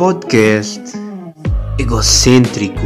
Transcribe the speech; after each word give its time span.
Podcast 0.00 0.94
egocêntrico. 1.78 2.80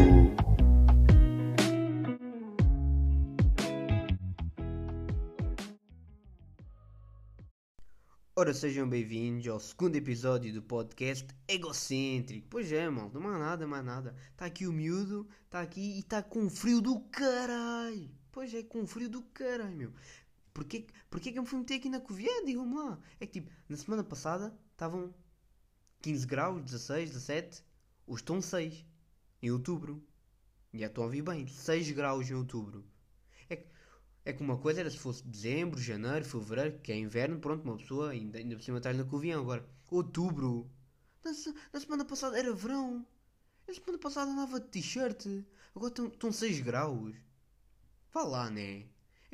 Ora, 8.36 8.52
sejam 8.52 8.88
bem-vindos 8.88 9.46
ao 9.46 9.60
segundo 9.60 9.94
episódio 9.96 10.52
do 10.52 10.60
podcast 10.60 11.26
egocêntrico. 11.46 12.48
Pois 12.50 12.72
é, 12.72 12.90
mal, 12.90 13.10
não 13.14 13.28
há 13.28 13.38
nada, 13.38 13.66
mais 13.66 13.84
nada. 13.84 14.14
Está 14.32 14.46
aqui 14.46 14.66
o 14.66 14.72
miúdo, 14.72 15.28
está 15.44 15.60
aqui 15.60 15.96
e 15.96 16.00
está 16.00 16.22
com 16.22 16.50
frio 16.50 16.80
do 16.80 16.98
caralho. 17.12 18.10
Pois 18.32 18.52
é, 18.52 18.64
com 18.64 18.84
frio 18.84 19.08
do 19.08 19.22
caralho, 19.22 19.76
meu. 19.76 19.92
Porquê, 20.54 20.86
porquê 21.10 21.32
que 21.32 21.38
eu 21.38 21.42
me 21.42 21.48
fui 21.48 21.58
meter 21.58 21.74
aqui 21.74 21.88
na 21.90 22.00
Covilhã? 22.00 22.44
Digam-me 22.44 22.76
lá. 22.76 22.98
É 23.18 23.26
que 23.26 23.40
tipo, 23.40 23.50
na 23.68 23.76
semana 23.76 24.04
passada 24.04 24.56
estavam 24.70 25.12
15 26.00 26.26
graus, 26.28 26.62
16, 26.62 27.10
17. 27.10 27.64
Hoje 28.06 28.22
estão 28.22 28.40
6. 28.40 28.86
Em 29.42 29.50
outubro. 29.50 30.00
Já 30.72 30.86
estou 30.86 31.02
a 31.02 31.06
ouvir 31.06 31.22
bem. 31.22 31.48
6 31.48 31.90
graus 31.90 32.30
em 32.30 32.34
outubro. 32.34 32.86
É 33.50 33.56
que, 33.56 33.66
é 34.24 34.32
que 34.32 34.42
uma 34.42 34.56
coisa 34.56 34.80
era 34.80 34.90
se 34.90 34.96
fosse 34.96 35.26
dezembro, 35.26 35.80
janeiro, 35.80 36.24
fevereiro, 36.24 36.78
que 36.78 36.92
é 36.92 36.96
inverno, 36.96 37.40
pronto, 37.40 37.64
uma 37.64 37.76
pessoa 37.76 38.10
ainda, 38.10 38.38
ainda 38.38 38.54
por 38.54 38.62
cima 38.62 38.80
na 38.80 39.04
Covilhã. 39.04 39.40
Agora, 39.40 39.68
outubro. 39.90 40.70
Na, 41.24 41.32
na, 41.72 41.80
semana 41.80 42.04
passada 42.04 42.38
era 42.38 42.52
verão. 42.54 43.04
Na 43.66 43.74
semana 43.74 43.98
passada 43.98 44.30
andava 44.30 44.60
de 44.60 44.68
t-shirt. 44.68 45.26
Agora 45.74 45.92
estão 46.06 46.30
6 46.30 46.60
graus. 46.60 47.16
Vá 48.12 48.22
lá, 48.22 48.48
né? 48.50 48.86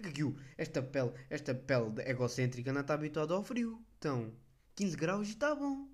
É 0.08 0.12
que 0.12 0.34
esta 0.56 0.82
pele, 0.82 1.12
esta 1.28 1.54
pele 1.54 1.92
egocêntrica 2.06 2.72
não 2.72 2.80
está 2.80 2.94
habituada 2.94 3.34
ao 3.34 3.42
frio. 3.42 3.84
Então, 3.98 4.32
15 4.74 4.96
graus 4.96 5.28
e 5.28 5.32
está 5.32 5.54
bom 5.54 5.88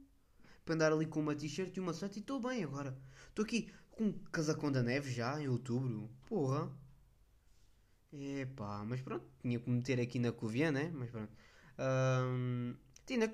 para 0.64 0.74
andar 0.74 0.92
ali 0.92 1.06
com 1.06 1.20
uma 1.20 1.34
t-shirt 1.34 1.76
e 1.76 1.80
uma 1.80 1.92
seta 1.94 2.18
e 2.18 2.20
estou 2.20 2.40
bem 2.40 2.64
agora. 2.64 2.96
Estou 3.28 3.44
aqui 3.44 3.72
com 3.90 4.04
um 4.04 4.12
casacão 4.32 4.70
da 4.70 4.82
neve 4.82 5.10
já 5.10 5.40
em 5.40 5.48
outubro. 5.48 6.10
Porra. 6.26 6.70
Epá, 8.12 8.84
mas 8.84 9.00
pronto, 9.00 9.26
tinha 9.40 9.60
que 9.60 9.70
meter 9.70 10.00
aqui 10.00 10.18
na 10.18 10.32
Covilhã, 10.32 10.72
né? 10.72 10.90
Mas 10.92 11.10
pronto. 11.10 11.32
Um, 11.78 12.74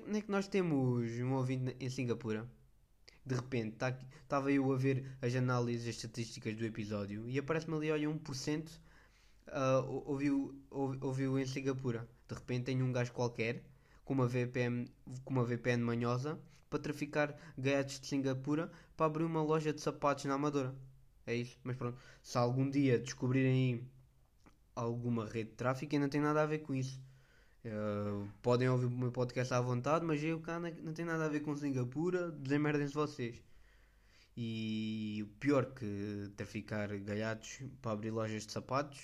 não 0.07 0.17
é 0.17 0.21
que 0.21 0.31
nós 0.31 0.47
temos 0.47 1.09
um 1.19 1.33
ouvinte 1.33 1.75
em 1.79 1.89
Singapura? 1.89 2.47
De 3.25 3.35
repente, 3.35 3.73
estava 3.73 3.97
tá, 4.27 4.51
eu 4.51 4.71
a 4.71 4.77
ver 4.77 5.17
as 5.21 5.33
análises, 5.33 5.87
as 5.87 5.95
estatísticas 5.95 6.55
do 6.55 6.65
episódio 6.65 7.27
e 7.27 7.39
aparece-me 7.39 7.77
ali, 7.77 7.91
olha, 7.91 8.09
1% 8.09 8.69
uh, 9.47 10.03
ouviu, 10.05 10.55
ouviu, 10.69 11.39
em 11.39 11.45
Singapura. 11.45 12.07
De 12.27 12.35
repente 12.35 12.65
tem 12.65 12.81
um 12.81 12.91
gajo 12.91 13.11
qualquer 13.11 13.63
com 14.05 14.13
uma 14.13 14.27
VPN, 14.27 14.87
com 15.23 15.33
uma 15.33 15.43
VPN 15.43 15.83
manhosa 15.83 16.39
para 16.69 16.79
traficar 16.79 17.35
gadgets 17.57 17.99
de 17.99 18.07
Singapura 18.07 18.71
para 18.97 19.05
abrir 19.05 19.23
uma 19.23 19.41
loja 19.41 19.73
de 19.73 19.81
sapatos 19.81 20.25
na 20.25 20.33
Amadora. 20.35 20.75
É 21.25 21.35
isso, 21.35 21.57
mas 21.63 21.75
pronto. 21.75 21.97
Se 22.21 22.37
algum 22.37 22.69
dia 22.69 22.99
descobrirem 22.99 23.87
alguma 24.75 25.25
rede 25.25 25.51
de 25.51 25.55
tráfico, 25.55 25.97
não 25.97 26.09
tem 26.09 26.21
nada 26.21 26.41
a 26.41 26.45
ver 26.45 26.59
com 26.59 26.73
isso. 26.73 26.99
Uh, 27.65 28.27
podem 28.41 28.67
ouvir 28.67 28.87
o 28.87 28.91
meu 28.91 29.11
podcast 29.11 29.53
à 29.53 29.61
vontade, 29.61 30.03
mas 30.05 30.21
eu 30.21 30.39
cá 30.41 30.59
não, 30.59 30.69
não 30.81 30.93
tem 30.93 31.05
nada 31.05 31.25
a 31.25 31.29
ver 31.29 31.39
com 31.39 31.55
Singapura, 31.55 32.29
desemmerdem-se 32.31 32.93
vocês. 32.93 33.41
E 34.35 35.23
o 35.23 35.27
pior 35.39 35.67
que 35.67 36.31
traficar 36.35 36.89
galhados 36.99 37.61
para 37.81 37.91
abrir 37.91 38.11
lojas 38.11 38.45
de 38.45 38.51
sapatos 38.51 38.99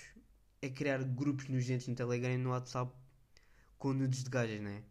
é 0.62 0.70
criar 0.70 1.04
grupos 1.04 1.48
nojentos 1.48 1.88
no 1.88 1.96
Telegram 1.96 2.34
e 2.34 2.38
no 2.38 2.50
WhatsApp 2.52 2.94
com 3.78 3.94
nudes 3.94 4.24
de 4.24 4.30
gajas, 4.30 4.62
né? 4.62 4.84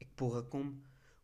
É 0.00 0.04
que 0.04 0.12
porra, 0.14 0.42
como 0.42 0.80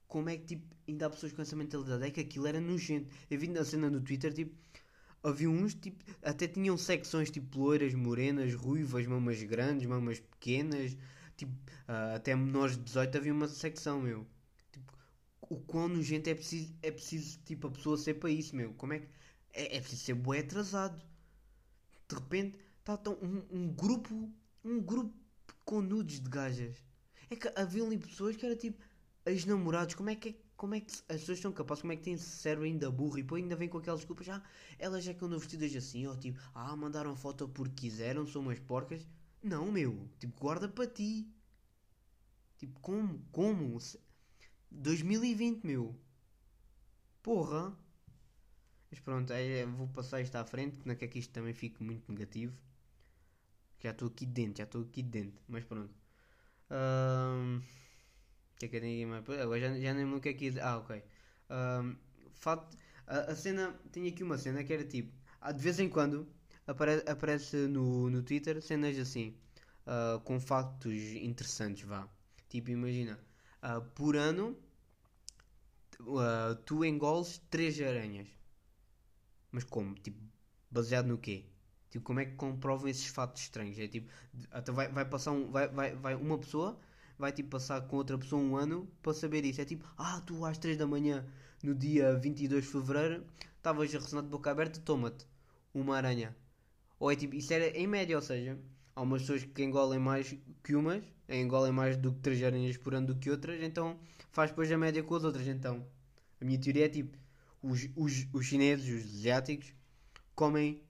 como 0.08 0.28
é 0.28 0.36
que 0.36 0.44
tipo, 0.44 0.76
ainda 0.86 1.06
há 1.06 1.10
pessoas 1.10 1.32
com 1.32 1.40
essa 1.40 1.56
mentalidade? 1.56 2.04
É 2.04 2.10
que 2.10 2.20
aquilo 2.20 2.46
era 2.46 2.60
nojento. 2.60 3.08
Eu 3.30 3.38
vi 3.38 3.48
na 3.48 3.64
cena 3.64 3.88
no 3.88 4.00
Twitter, 4.00 4.32
tipo, 4.32 4.54
havia 5.22 5.48
uns, 5.48 5.74
tipo, 5.74 6.04
até 6.22 6.46
tinham 6.46 6.76
secções 6.76 7.30
tipo 7.30 7.58
loiras, 7.58 7.94
morenas, 7.94 8.54
ruivas, 8.54 9.06
mamas 9.06 9.42
grandes, 9.42 9.86
mamas 9.86 10.20
pequenas, 10.20 10.96
tipo, 11.36 11.52
uh, 11.88 12.16
até 12.16 12.34
menores 12.34 12.76
de 12.76 12.82
18 12.84 13.18
havia 13.18 13.32
uma 13.32 13.48
secção, 13.48 14.02
meu. 14.02 14.26
Tipo, 14.72 14.92
o 15.48 15.56
quão 15.60 15.88
nojento 15.88 16.28
é 16.28 16.34
preciso, 16.34 16.74
é 16.82 16.90
preciso, 16.90 17.38
tipo, 17.44 17.68
a 17.68 17.70
pessoa 17.70 17.96
ser 17.96 18.14
para 18.14 18.30
isso, 18.30 18.54
meu. 18.56 18.74
Como 18.74 18.92
é 18.92 18.98
que. 19.00 19.08
É, 19.54 19.76
é 19.76 19.80
preciso 19.80 20.02
ser 20.04 20.14
bué 20.14 20.40
atrasado. 20.40 21.02
De 22.08 22.14
repente, 22.14 22.58
está 22.82 22.96
tão, 22.96 23.14
um, 23.14 23.44
um 23.50 23.68
grupo, 23.68 24.30
um 24.64 24.80
grupo 24.80 25.14
com 25.64 25.80
nudes 25.80 26.20
de 26.20 26.28
gajas. 26.28 26.76
É 27.30 27.36
que 27.36 27.50
havia 27.56 27.84
ali 27.84 27.96
pessoas 27.96 28.36
que 28.36 28.44
era 28.44 28.56
tipo 28.56 28.82
ex-namorados, 29.24 29.94
como 29.94 30.10
é 30.10 30.16
que 30.16 30.36
como 30.56 30.76
é 30.76 30.80
que 30.80 30.92
as 31.08 31.20
pessoas 31.20 31.40
são 31.40 31.50
capazes, 31.50 31.82
como 31.82 31.92
é 31.92 31.96
que 31.96 32.04
têm 32.04 32.16
cérebro 32.16 32.64
ainda 32.64 32.88
burro 32.88 33.18
e 33.18 33.22
depois 33.22 33.42
ainda 33.42 33.56
vem 33.56 33.68
com 33.68 33.78
aquelas 33.78 33.98
desculpas, 33.98 34.28
ah, 34.28 34.40
elas 34.78 35.02
já 35.02 35.12
que 35.12 35.24
andam 35.24 35.36
vestidas 35.36 35.74
assim, 35.74 36.06
ó, 36.06 36.14
tipo, 36.14 36.38
ah, 36.54 36.76
mandaram 36.76 37.16
foto 37.16 37.48
porque 37.48 37.88
quiseram, 37.88 38.24
são 38.24 38.42
umas 38.42 38.60
porcas. 38.60 39.04
Não, 39.42 39.72
meu, 39.72 40.08
tipo, 40.20 40.38
guarda 40.38 40.68
para 40.68 40.86
ti. 40.86 41.26
Tipo, 42.58 42.78
como? 42.78 43.18
Como? 43.32 43.76
2020, 44.70 45.64
meu. 45.64 45.96
Porra. 47.24 47.76
Mas 48.88 49.00
pronto, 49.00 49.32
aí 49.32 49.64
vou 49.64 49.88
passar 49.88 50.20
isto 50.20 50.36
à 50.36 50.44
frente, 50.44 50.78
que 50.78 50.86
não 50.86 50.94
quer 50.94 51.08
que 51.08 51.18
isto 51.18 51.32
também 51.32 51.52
fique 51.52 51.82
muito 51.82 52.08
negativo. 52.12 52.56
Já 53.82 53.90
estou 53.90 54.08
aqui 54.08 54.26
dentro, 54.26 54.58
já 54.58 54.64
estou 54.64 54.82
aqui 54.82 55.02
dentro. 55.02 55.42
Mas 55.48 55.64
pronto. 55.64 55.94
Um 56.70 57.62
que 58.62 58.66
é 58.66 58.68
que 58.68 58.76
eu 58.76 58.80
tenho 58.80 59.08
mais? 59.08 59.28
Agora 59.40 59.60
já, 59.60 59.68
já 59.78 59.94
nem 59.94 60.04
lembro 60.04 60.18
o 60.18 60.20
que 60.20 60.28
é 60.28 60.34
que 60.34 60.60
Ah, 60.60 60.78
ok. 60.78 61.02
Um, 61.50 61.96
fato, 62.32 62.76
a, 63.06 63.32
a, 63.32 63.36
cena. 63.36 63.74
Tinha 63.92 64.08
aqui 64.08 64.22
uma 64.22 64.38
cena 64.38 64.62
que 64.64 64.72
era 64.72 64.84
tipo. 64.84 65.12
De 65.54 65.62
vez 65.62 65.80
em 65.80 65.88
quando 65.88 66.28
apare, 66.66 67.02
aparece 67.06 67.56
no, 67.56 68.08
no 68.10 68.22
Twitter 68.22 68.62
cenas 68.62 68.98
assim. 68.98 69.36
Uh, 69.84 70.20
com 70.20 70.38
factos 70.38 70.94
interessantes, 70.94 71.82
vá. 71.82 72.08
Tipo, 72.48 72.70
imagina. 72.70 73.18
Uh, 73.62 73.82
por 73.94 74.16
ano. 74.16 74.56
Uh, 76.00 76.54
tu 76.64 76.84
engoles 76.84 77.40
3 77.50 77.80
aranhas. 77.80 78.28
Mas 79.50 79.64
como? 79.64 79.94
Tipo, 79.94 80.18
baseado 80.70 81.06
no 81.06 81.18
quê? 81.18 81.46
Tipo, 81.92 82.04
como 82.04 82.18
é 82.18 82.24
que 82.24 82.32
comprovam 82.32 82.88
esses 82.88 83.06
fatos 83.06 83.42
estranhos? 83.42 83.78
É 83.78 83.86
tipo, 83.86 84.10
até 84.50 84.72
vai, 84.72 84.88
vai 84.88 85.04
passar 85.04 85.30
um. 85.30 85.52
Vai, 85.52 85.68
vai, 85.68 85.94
vai 85.94 86.14
uma 86.16 86.38
pessoa 86.38 86.76
vai 87.22 87.30
tipo 87.30 87.50
passar 87.50 87.80
com 87.82 87.96
outra 87.96 88.18
pessoa 88.18 88.42
um 88.42 88.56
ano 88.56 88.88
para 89.00 89.14
saber 89.14 89.44
isso. 89.44 89.60
É 89.60 89.64
tipo, 89.64 89.86
ah, 89.96 90.20
tu 90.26 90.44
às 90.44 90.58
3 90.58 90.76
da 90.76 90.86
manhã, 90.86 91.24
no 91.62 91.72
dia 91.74 92.14
22 92.16 92.64
de 92.64 92.70
fevereiro, 92.70 93.24
estavas 93.56 93.94
a 93.94 93.98
ressonar 93.98 94.24
de 94.24 94.30
boca 94.30 94.50
aberta, 94.50 94.80
toma-te 94.80 95.24
uma 95.72 95.96
aranha. 95.96 96.34
Ou 96.98 97.12
é 97.12 97.16
tipo, 97.16 97.36
isso 97.36 97.52
era 97.52 97.68
em 97.78 97.86
média, 97.86 98.16
ou 98.16 98.22
seja, 98.22 98.58
há 98.96 99.02
umas 99.02 99.22
pessoas 99.22 99.44
que 99.44 99.62
engolem 99.62 100.00
mais 100.00 100.36
que 100.64 100.74
umas, 100.74 101.04
engolem 101.28 101.72
mais 101.72 101.96
do 101.96 102.12
que 102.12 102.20
3 102.20 102.42
aranhas 102.42 102.76
por 102.76 102.94
ano 102.94 103.08
do 103.08 103.16
que 103.16 103.30
outras, 103.30 103.62
então 103.62 103.98
faz 104.32 104.50
depois 104.50 104.70
a 104.72 104.78
média 104.78 105.02
com 105.02 105.14
as 105.14 105.24
outras. 105.24 105.46
Então, 105.46 105.86
a 106.40 106.44
minha 106.44 106.58
teoria 106.58 106.86
é 106.86 106.88
tipo, 106.88 107.16
os, 107.62 107.88
os, 107.94 108.26
os 108.32 108.46
chineses, 108.46 108.88
os 108.88 109.14
asiáticos, 109.14 109.72
comem, 110.34 110.82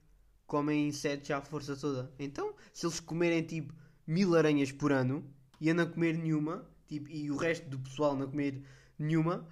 comem 0.45 0.87
insetos 0.87 1.31
à 1.31 1.41
força 1.41 1.75
toda. 1.75 2.13
Então, 2.19 2.53
se 2.73 2.85
eles 2.85 2.99
comerem 2.99 3.43
tipo 3.43 3.73
mil 4.05 4.35
aranhas 4.35 4.71
por 4.71 4.91
ano, 4.91 5.23
e 5.59 5.69
a 5.69 5.73
não 5.73 5.89
comer 5.89 6.17
nenhuma, 6.17 6.69
tipo, 6.87 7.09
e 7.09 7.31
o 7.31 7.37
resto 7.37 7.69
do 7.69 7.79
pessoal 7.79 8.15
não 8.15 8.29
comer 8.29 8.63
nenhuma, 8.99 9.47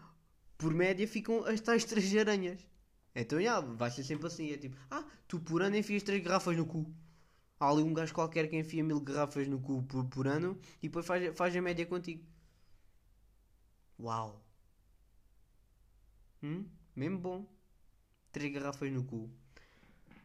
por 0.57 0.74
média 0.74 1.07
ficam 1.07 1.44
as 1.46 1.62
tais 1.62 1.85
três 1.85 2.16
aranhas. 2.16 2.68
Então, 3.16 3.41
já, 3.41 3.59
vai 3.59 3.90
ser 3.91 4.03
sempre 4.03 4.28
assim. 4.28 4.51
É 4.51 4.57
tipo, 4.57 4.78
ah, 4.90 5.06
tu 5.28 5.40
por 5.40 5.62
ano 5.62 5.75
enfias 5.75 6.03
três 6.03 6.24
garrafas 6.24 6.56
no 6.56 6.66
cu. 6.66 6.85
Há 7.59 7.69
ali 7.69 7.84
um 7.84 7.94
gajo 7.94 8.13
qualquer 8.13 8.50
que 8.50 8.57
enfia 8.57 8.84
mil 8.84 9.00
garrafas 9.00 9.47
no 9.47 9.59
cu 9.59 9.84
por, 9.84 10.06
por 10.06 10.28
ano 10.28 10.59
e 10.81 10.88
depois 10.88 11.06
faz, 11.06 11.35
faz 11.38 11.56
a 11.56 11.62
média 11.62 11.86
contigo. 11.86 12.25
Uau! 14.00 14.44
Hum? 16.42 16.66
Mesmo 16.95 17.19
bom. 17.19 17.45
Três 18.31 18.51
garrafas 18.51 18.92
no 18.92 19.04
cu. 19.04 19.30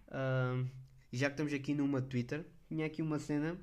Uh, 0.08 0.68
já 1.12 1.28
que 1.28 1.34
estamos 1.34 1.52
aqui 1.52 1.74
numa 1.74 2.00
Twitter, 2.02 2.46
tinha 2.68 2.86
aqui 2.86 3.02
uma 3.02 3.18
cena 3.18 3.58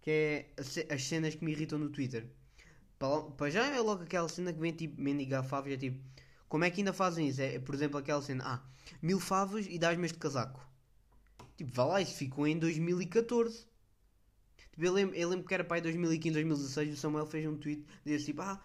que 0.00 0.10
é 0.10 0.50
as 0.94 1.04
cenas 1.04 1.34
que 1.34 1.44
me 1.44 1.52
irritam 1.52 1.78
no 1.78 1.90
Twitter. 1.90 2.26
Para 2.98 3.50
já 3.50 3.66
é 3.66 3.80
logo 3.80 4.04
aquela 4.04 4.28
cena 4.28 4.52
que 4.52 4.60
vem 4.60 4.72
tipo 4.72 5.00
mendigar 5.00 5.44
favos, 5.44 5.72
é 5.72 5.76
tipo, 5.76 6.00
como 6.48 6.64
é 6.64 6.70
que 6.70 6.80
ainda 6.80 6.92
fazem 6.92 7.28
isso? 7.28 7.42
É, 7.42 7.58
por 7.58 7.74
exemplo, 7.74 7.98
aquela 7.98 8.22
cena, 8.22 8.44
ah, 8.46 8.62
mil 9.02 9.20
favos 9.20 9.66
e 9.68 9.78
dás-me 9.78 10.06
este 10.06 10.18
casaco. 10.18 10.66
Tipo, 11.56 11.72
vá 11.72 11.84
lá, 11.84 12.00
isso 12.00 12.14
ficou 12.14 12.46
em 12.46 12.58
2014. 12.58 13.66
Tipo, 14.72 14.84
eu, 14.84 14.92
lembro, 14.92 15.16
eu 15.16 15.28
lembro 15.28 15.46
que 15.46 15.54
era 15.54 15.64
para 15.64 15.76
aí 15.76 15.82
2015, 15.82 16.34
2016, 16.34 16.94
o 16.94 16.96
Samuel 16.96 17.26
fez 17.26 17.46
um 17.46 17.56
tweet, 17.56 17.84
dizia 18.04 18.24
tipo, 18.24 18.42
ah, 18.42 18.62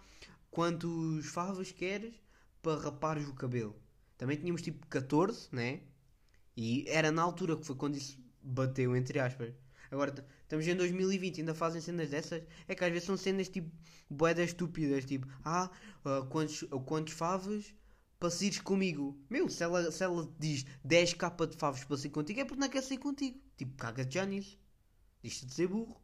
quantos 0.50 1.26
favos 1.26 1.72
queres 1.72 2.14
para 2.62 2.80
rapares 2.80 3.26
o 3.28 3.34
cabelo? 3.34 3.74
Também 4.16 4.36
tínhamos 4.36 4.62
tipo 4.62 4.86
14, 4.86 5.48
né? 5.50 5.80
E 6.56 6.84
era 6.88 7.10
na 7.10 7.22
altura 7.22 7.56
que 7.56 7.64
foi 7.66 7.76
quando 7.76 7.96
isso 7.96 8.18
bateu, 8.42 8.96
entre 8.96 9.18
aspas. 9.18 9.54
Agora 9.90 10.12
Estamos 10.52 10.68
em 10.68 10.76
2020 10.76 11.40
ainda 11.40 11.54
fazem 11.54 11.80
cenas 11.80 12.10
dessas. 12.10 12.42
É 12.68 12.74
que 12.74 12.84
às 12.84 12.90
vezes 12.90 13.06
são 13.06 13.16
cenas 13.16 13.48
tipo 13.48 13.70
boedas 14.10 14.50
estúpidas, 14.50 15.06
tipo, 15.06 15.26
ah, 15.42 15.70
uh, 16.04 16.26
quantos, 16.26 16.60
uh, 16.60 16.78
quantos 16.80 17.14
favos 17.14 17.74
para 18.18 18.28
saíres 18.28 18.60
comigo? 18.60 19.18
Meu, 19.30 19.48
se 19.48 19.64
ela, 19.64 19.90
se 19.90 20.04
ela 20.04 20.30
diz 20.38 20.66
10 20.84 21.14
capa 21.14 21.46
de 21.46 21.56
favos 21.56 21.84
para 21.84 21.96
sair 21.96 22.10
contigo, 22.10 22.40
é 22.40 22.44
porque 22.44 22.60
não 22.60 22.68
quer 22.68 22.82
sair 22.82 22.98
contigo. 22.98 23.40
Tipo, 23.56 23.74
caga 23.78 24.06
já 24.10 24.26
nisso. 24.26 24.58
Diz-te 25.22 25.46
de 25.46 25.54
ser 25.54 25.68
burro. 25.68 25.98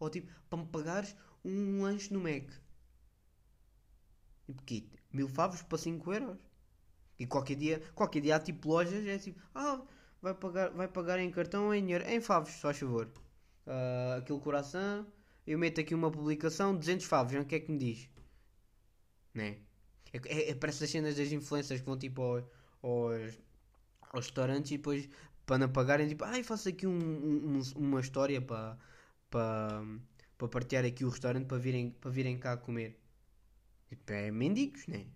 Ou 0.00 0.10
tipo, 0.10 0.28
para 0.48 0.58
me 0.58 0.66
pagares 0.66 1.14
um 1.44 1.82
lanche 1.82 2.12
no 2.12 2.20
Mac. 2.20 2.50
Tipo, 4.46 4.62
que 4.64 4.90
mil 5.12 5.28
favos 5.28 5.62
para 5.62 5.78
5 5.78 6.12
euros. 6.12 6.38
E 7.20 7.26
qualquer 7.26 7.54
dia, 7.54 7.82
qualquer 7.94 8.20
dia 8.22 8.36
há 8.36 8.40
tipo 8.40 8.70
lojas, 8.70 9.06
é 9.06 9.18
tipo, 9.18 9.38
ah, 9.54 9.82
vai 10.22 10.32
pagar, 10.32 10.70
vai 10.70 10.88
pagar 10.88 11.18
em 11.18 11.30
cartão 11.30 11.66
ou 11.66 11.74
em 11.74 11.82
dinheiro? 11.82 12.08
Em 12.08 12.18
favos, 12.18 12.50
só 12.54 12.70
a 12.70 12.74
favor. 12.74 13.12
Uh, 13.66 14.18
aquele 14.18 14.40
coração, 14.40 15.06
eu 15.46 15.58
meto 15.58 15.82
aqui 15.82 15.94
uma 15.94 16.10
publicação, 16.10 16.74
200 16.74 17.04
favos, 17.04 17.34
o 17.34 17.44
que 17.44 17.56
é 17.56 17.60
que 17.60 17.70
me 17.70 17.76
diz? 17.76 18.08
Né? 19.34 19.58
É, 20.14 20.50
é, 20.50 20.50
é 20.50 20.72
cenas 20.72 21.16
das 21.16 21.30
influências 21.30 21.78
que 21.80 21.86
vão 21.86 21.98
tipo 21.98 22.22
aos, 22.22 22.44
aos, 22.82 23.38
aos 24.12 24.26
restaurantes 24.26 24.72
e 24.72 24.78
depois 24.78 25.06
para 25.44 25.58
não 25.58 25.68
pagarem, 25.68 26.08
tipo, 26.08 26.24
ai, 26.24 26.42
faço 26.42 26.70
aqui 26.70 26.86
um, 26.86 26.98
um, 26.98 27.60
uma 27.76 28.00
história 28.00 28.40
para, 28.40 28.78
para, 29.28 29.84
para 30.38 30.48
partilhar 30.48 30.86
aqui 30.86 31.04
o 31.04 31.10
restaurante 31.10 31.46
para 31.46 31.58
virem, 31.58 31.90
para 31.90 32.10
virem 32.10 32.38
cá 32.38 32.56
comer. 32.56 32.98
Tipo, 33.90 34.10
é 34.12 34.30
mendigos, 34.30 34.86
né? 34.86 35.06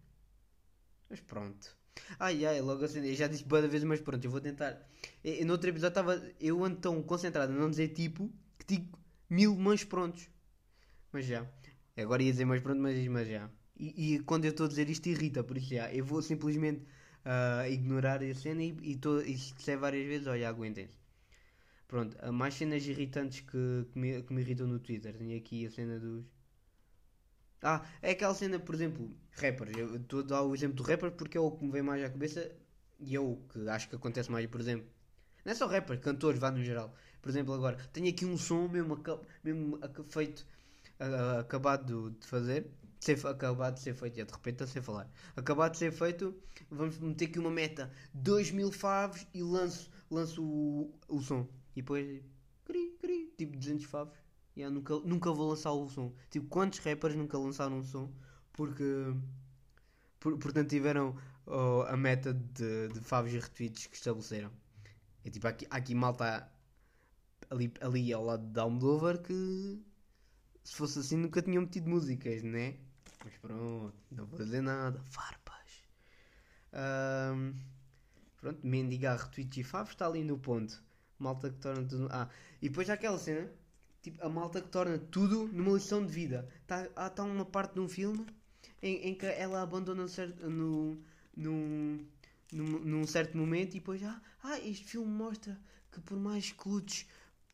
Mas 1.08 1.20
pronto. 1.20 1.83
Ai 2.18 2.44
ai, 2.44 2.60
logo 2.60 2.84
assim, 2.84 3.04
eu 3.06 3.14
já 3.14 3.26
disse 3.26 3.44
boa 3.44 3.66
vez, 3.66 3.84
mas 3.84 4.00
pronto, 4.00 4.24
eu 4.24 4.30
vou 4.30 4.40
tentar. 4.40 4.80
E, 5.22 5.44
no 5.44 5.52
outro 5.52 5.68
episódio 5.70 5.90
estava 5.90 6.22
eu 6.40 6.64
ando 6.64 6.76
tão 6.80 7.02
concentrado 7.02 7.52
a 7.52 7.56
não 7.56 7.70
dizer 7.70 7.88
tipo 7.88 8.30
que 8.58 8.66
digo 8.66 8.98
mil 9.28 9.54
mãos 9.56 9.84
prontos. 9.84 10.28
Mas 11.12 11.26
já. 11.26 11.46
Agora 11.96 12.22
ia 12.22 12.32
dizer 12.32 12.44
mais 12.44 12.60
pronto, 12.62 12.80
mas, 12.80 13.06
mas 13.08 13.28
já. 13.28 13.48
E, 13.76 14.14
e 14.14 14.18
quando 14.20 14.44
eu 14.44 14.50
estou 14.50 14.66
a 14.66 14.68
dizer 14.68 14.88
isto 14.90 15.08
irrita, 15.08 15.42
por 15.44 15.56
isso 15.56 15.74
já. 15.74 15.92
Eu 15.92 16.04
vou 16.04 16.22
simplesmente 16.22 16.82
uh, 17.24 17.70
ignorar 17.70 18.22
a 18.22 18.34
cena 18.34 18.62
e, 18.62 18.76
e, 18.82 18.96
tô, 18.96 19.20
e 19.20 19.36
se 19.38 19.54
disser 19.54 19.78
várias 19.78 20.06
vezes, 20.06 20.26
olha, 20.26 20.48
aguentem-se. 20.48 20.94
Pronto, 21.88 22.16
mais 22.32 22.54
cenas 22.54 22.84
irritantes 22.86 23.40
que, 23.40 23.86
que, 23.92 23.98
me, 23.98 24.22
que 24.22 24.32
me 24.32 24.40
irritam 24.42 24.66
no 24.66 24.78
Twitter. 24.80 25.14
Tenho 25.16 25.36
aqui 25.38 25.66
a 25.66 25.70
cena 25.70 25.98
dos. 26.00 26.24
Ah, 27.66 27.82
é 28.02 28.10
aquela 28.10 28.34
cena, 28.34 28.58
por 28.58 28.74
exemplo, 28.74 29.10
rappers. 29.32 29.74
Eu 29.74 29.96
estou 29.96 30.20
a 30.20 30.22
dar 30.22 30.42
o 30.42 30.54
exemplo 30.54 30.76
do 30.76 30.82
rapper 30.82 31.10
porque 31.12 31.38
é 31.38 31.40
o 31.40 31.50
que 31.50 31.64
me 31.64 31.72
vem 31.72 31.82
mais 31.82 32.04
à 32.04 32.10
cabeça 32.10 32.54
e 33.00 33.16
é 33.16 33.20
o 33.20 33.36
que 33.50 33.66
acho 33.68 33.88
que 33.88 33.96
acontece 33.96 34.30
mais, 34.30 34.46
por 34.46 34.60
exemplo. 34.60 34.86
Não 35.44 35.50
é 35.52 35.54
só 35.54 35.66
rapper, 35.66 35.98
cantores, 35.98 36.38
vá 36.38 36.50
no 36.50 36.62
geral. 36.62 36.94
Por 37.22 37.30
exemplo, 37.30 37.54
agora, 37.54 37.78
tenho 37.90 38.10
aqui 38.10 38.26
um 38.26 38.36
som 38.36 38.68
mesmo, 38.68 39.02
mesmo 39.42 39.80
feito, 40.10 40.46
uh, 41.00 41.40
acabado 41.40 42.10
de 42.10 42.26
fazer, 42.26 42.70
ser, 43.00 43.26
acabado 43.26 43.74
de 43.74 43.80
ser 43.80 43.94
feito, 43.94 44.18
já 44.18 44.24
de 44.24 44.32
repente 44.32 44.62
a 44.62 44.66
ser 44.66 44.82
falar, 44.82 45.10
acabado 45.34 45.72
de 45.72 45.78
ser 45.78 45.92
feito, 45.92 46.36
vamos 46.70 46.98
meter 46.98 47.26
aqui 47.26 47.38
uma 47.38 47.50
meta, 47.50 47.90
2 48.12 48.50
mil 48.50 48.70
favos 48.70 49.26
e 49.32 49.42
lanço, 49.42 49.90
lanço 50.10 50.44
o, 50.44 50.94
o 51.08 51.20
som. 51.22 51.48
E 51.74 51.80
depois, 51.80 52.22
cri, 52.66 52.96
cri, 53.00 53.32
tipo 53.38 53.56
200 53.56 53.86
favos. 53.86 54.18
Yeah, 54.56 54.72
nunca, 54.72 54.94
nunca 55.00 55.32
vou 55.32 55.50
lançar 55.50 55.72
o 55.72 55.88
som. 55.88 56.12
Tipo, 56.30 56.46
quantos 56.46 56.78
rappers 56.78 57.16
nunca 57.16 57.36
lançaram 57.38 57.78
um 57.78 57.82
som 57.82 58.12
porque, 58.52 58.84
por, 60.20 60.38
portanto, 60.38 60.70
tiveram 60.70 61.16
oh, 61.46 61.84
a 61.88 61.96
meta 61.96 62.32
de, 62.32 62.88
de 62.88 63.00
favos 63.00 63.32
e 63.32 63.38
retweets 63.38 63.86
que 63.86 63.96
estabeleceram. 63.96 64.50
É 65.24 65.30
tipo, 65.30 65.46
aqui, 65.46 65.66
aqui 65.70 65.94
malta 65.94 66.48
ali, 67.50 67.72
ali 67.80 68.12
ao 68.12 68.24
lado 68.24 68.46
de 68.46 68.60
Almodóvar 68.60 69.18
que 69.18 69.82
se 70.62 70.76
fosse 70.76 70.98
assim 71.00 71.16
nunca 71.16 71.42
tinham 71.42 71.62
metido 71.62 71.90
músicas, 71.90 72.42
né? 72.42 72.76
Mas 73.24 73.36
pronto, 73.38 73.94
não 74.10 74.26
vou 74.26 74.38
dizer 74.38 74.62
nada. 74.62 75.02
Farpas. 75.04 75.54
Um, 76.72 77.54
pronto, 78.40 78.66
mendigar 78.66 79.18
retweets 79.18 79.58
e 79.58 79.64
favos 79.64 79.90
está 79.90 80.06
ali 80.06 80.22
no 80.22 80.38
ponto. 80.38 80.82
Malta 81.18 81.50
que 81.50 81.58
torna 81.58 81.86
tudo. 81.86 82.08
Ah, 82.10 82.28
e 82.60 82.68
depois 82.68 82.88
há 82.88 82.94
aquela 82.94 83.18
cena, 83.18 83.50
tipo, 84.04 84.24
a 84.24 84.28
malta 84.28 84.60
que 84.60 84.68
torna 84.68 84.98
tudo 84.98 85.48
numa 85.48 85.72
lição 85.72 86.04
de 86.04 86.12
vida. 86.12 86.46
Está 86.60 86.86
ah, 86.94 87.08
tá 87.08 87.24
uma 87.24 87.44
parte 87.44 87.74
de 87.74 87.80
um 87.80 87.88
filme 87.88 88.26
em, 88.82 89.08
em 89.08 89.14
que 89.14 89.24
ela 89.24 89.62
abandona 89.62 90.06
certo, 90.06 90.48
no, 90.48 90.98
no, 91.34 92.06
num, 92.52 92.78
num 92.80 93.06
certo 93.06 93.36
momento 93.36 93.70
e 93.70 93.80
depois, 93.80 94.02
ah, 94.04 94.20
ah, 94.42 94.58
este 94.60 94.84
filme 94.84 95.10
mostra 95.10 95.58
que 95.90 96.00
por 96.02 96.18
mais 96.18 96.54
lutes, 96.66 97.06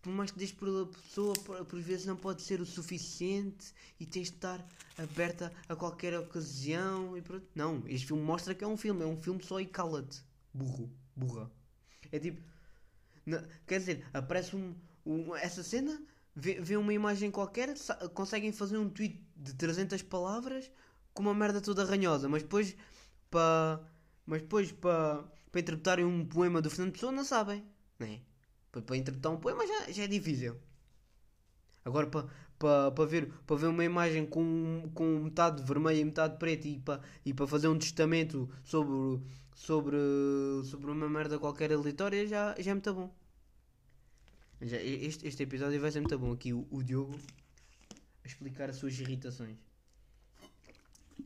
por 0.03 0.13
mais 0.13 0.33
que 0.33 0.39
deixes 0.39 0.57
pela 0.57 0.87
pessoa, 0.87 1.35
por, 1.35 1.65
por 1.65 1.81
vezes 1.81 2.05
não 2.05 2.17
pode 2.17 2.43
ser 2.43 2.61
o 2.61 2.67
suficiente 2.67 3.73
e 4.01 4.05
tens 4.05 4.29
de 4.29 4.35
estar 4.35 4.67
aberta 4.99 5.53
a 5.69 5.77
qualquer 5.77 6.19
ocasião 6.19 7.17
e 7.17 7.23
pronto. 7.23 7.47
Não, 7.55 7.85
este 7.87 8.09
filme 8.09 8.23
mostra 8.23 8.57
que 8.57 8.65
é 8.65 8.67
um 8.67 8.77
filme, 8.77 9.05
é 9.05 9.07
um 9.07 9.17
filme 9.17 9.41
só 9.41 9.61
e 9.61 9.67
cala-te. 9.67 10.21
Burro, 10.53 10.91
burra. 11.15 11.49
É 12.11 12.19
tipo, 12.19 12.43
não, 13.25 13.41
quer 13.69 13.79
dizer, 13.79 14.05
aparece 14.13 14.57
um, 14.57 14.75
um, 15.07 15.37
essa 15.37 15.63
cena, 15.63 16.03
vê, 16.35 16.61
vê 16.61 16.77
uma 16.77 16.93
imagem 16.93 17.31
qualquer, 17.31 17.75
conseguem 18.15 18.53
fazer 18.53 18.79
um 18.79 18.89
tweet 18.89 19.23
de 19.37 19.55
300 19.55 20.03
palavras 20.03 20.71
com 21.13 21.23
uma 21.23 21.35
merda 21.35 21.61
toda 21.61 21.85
ranhosa, 21.85 22.29
mas 22.29 22.43
depois 22.43 22.77
para 23.31 23.81
mas 24.27 24.43
depois 24.43 24.73
para 24.73 25.25
para 25.51 25.61
interpretarem 25.61 26.05
um 26.05 26.25
poema 26.25 26.63
do 26.63 26.71
Fernando 26.71 26.93
Pessoa 26.93 27.13
não 27.13 27.25
sabem, 27.25 27.65
né? 27.99 28.21
Para, 28.71 28.83
para 28.83 28.97
interpretar 28.97 29.33
um 29.33 29.37
poema 29.39 29.67
já, 29.67 29.91
já 29.91 30.05
é 30.05 30.07
difícil. 30.07 30.57
Agora 31.85 32.07
para, 32.07 32.27
para, 32.59 32.91
para, 32.93 33.05
ver, 33.07 33.33
para 33.47 33.57
ver 33.57 33.67
uma 33.67 33.85
imagem 33.85 34.27
com, 34.27 34.89
com 34.95 35.05
metade 35.19 35.63
vermelha 35.63 36.01
e 36.01 36.05
metade 36.05 36.39
preta 36.39 36.69
e 36.69 36.79
para, 36.79 37.01
e 37.25 37.35
para 37.35 37.47
fazer 37.47 37.69
um 37.69 37.79
testamento 37.79 38.49
sobre, 38.63 39.21
sobre, 39.55 39.97
sobre 40.65 40.91
uma 40.91 41.09
merda 41.09 41.39
qualquer 41.39 41.73
aleatória 41.73 42.27
já, 42.27 42.55
já 42.59 42.71
é 42.71 42.75
muito 42.75 42.95
bom. 42.95 43.20
Já, 44.63 44.77
este, 44.77 45.27
este 45.27 45.43
episódio 45.43 45.81
vai 45.81 45.91
ser 45.91 46.01
muito 46.01 46.19
bom 46.19 46.33
aqui 46.33 46.53
o, 46.53 46.67
o 46.71 46.83
Diogo 46.83 47.19
a 48.23 48.27
explicar 48.27 48.69
as 48.69 48.77
suas 48.77 48.99
irritações. 49.01 49.57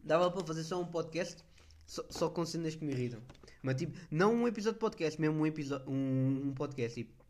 Dava 0.04 0.30
para 0.30 0.46
fazer 0.46 0.62
só 0.62 0.80
um 0.80 0.86
podcast 0.86 1.42
só, 1.84 2.04
só 2.10 2.30
com 2.30 2.46
cenas 2.46 2.76
que 2.76 2.84
me 2.84 2.92
irritam. 2.92 3.20
Mas 3.62 3.76
tipo, 3.76 3.98
não 4.10 4.34
um 4.34 4.46
episódio 4.46 4.74
de 4.74 4.80
podcast, 4.80 5.20
mesmo 5.20 5.40
um, 5.40 5.46
episódio, 5.46 5.90
um, 5.90 6.48
um 6.48 6.54
podcast 6.54 7.02
tipo. 7.02 7.24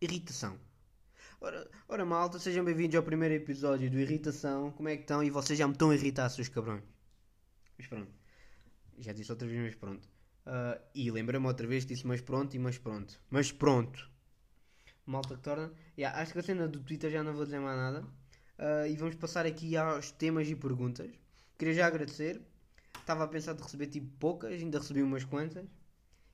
Irritação. 0.00 0.58
Ora, 1.38 1.70
ora 1.88 2.04
malta, 2.06 2.38
sejam 2.38 2.64
bem-vindos 2.64 2.96
ao 2.96 3.02
primeiro 3.02 3.34
episódio 3.34 3.90
do 3.90 4.00
Irritação. 4.00 4.70
Como 4.72 4.88
é 4.88 4.96
que 4.96 5.02
estão? 5.02 5.22
E 5.22 5.28
vocês 5.28 5.58
já 5.58 5.66
me 5.66 5.74
estão 5.74 5.90
a 5.90 5.94
irritar, 5.94 6.28
seus 6.30 6.48
cabrões. 6.48 6.82
Mas 7.76 7.86
pronto. 7.86 8.10
Já 8.98 9.12
disse 9.12 9.30
outra 9.30 9.46
vez, 9.46 9.60
mas 9.60 9.74
pronto. 9.74 10.08
Uh, 10.46 10.80
e 10.94 11.10
lembra-me 11.10 11.46
outra 11.46 11.66
vez, 11.66 11.84
disse 11.84 12.06
mas 12.06 12.22
pronto 12.22 12.54
e 12.54 12.58
mas 12.58 12.78
pronto. 12.78 13.20
Mas 13.30 13.52
pronto. 13.52 14.10
Malta 15.10 15.34
que 15.36 15.42
torna. 15.42 15.72
Yeah, 15.98 16.20
acho 16.20 16.32
que 16.32 16.38
a 16.38 16.42
cena 16.42 16.68
do 16.68 16.80
Twitter 16.80 17.10
já 17.10 17.22
não 17.22 17.34
vou 17.34 17.44
dizer 17.44 17.58
mais 17.58 17.76
nada. 17.76 18.02
Uh, 18.58 18.86
e 18.88 18.96
vamos 18.96 19.16
passar 19.16 19.44
aqui 19.44 19.76
aos 19.76 20.10
temas 20.12 20.48
e 20.48 20.54
perguntas. 20.54 21.10
Queria 21.58 21.74
já 21.74 21.86
agradecer. 21.86 22.40
Estava 22.98 23.24
a 23.24 23.28
pensar 23.28 23.54
de 23.54 23.62
receber 23.62 23.86
tipo 23.86 24.06
poucas, 24.18 24.52
ainda 24.52 24.78
recebi 24.78 25.02
umas 25.02 25.24
quantas. 25.24 25.66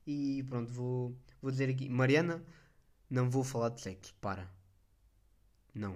E 0.05 0.43
pronto, 0.43 0.71
vou, 0.71 1.15
vou 1.41 1.51
dizer 1.51 1.69
aqui. 1.69 1.89
Mariana, 1.89 2.43
não 3.09 3.29
vou 3.29 3.43
falar 3.43 3.69
de 3.69 3.81
sexo. 3.81 4.13
Para. 4.21 4.47
Não. 5.73 5.93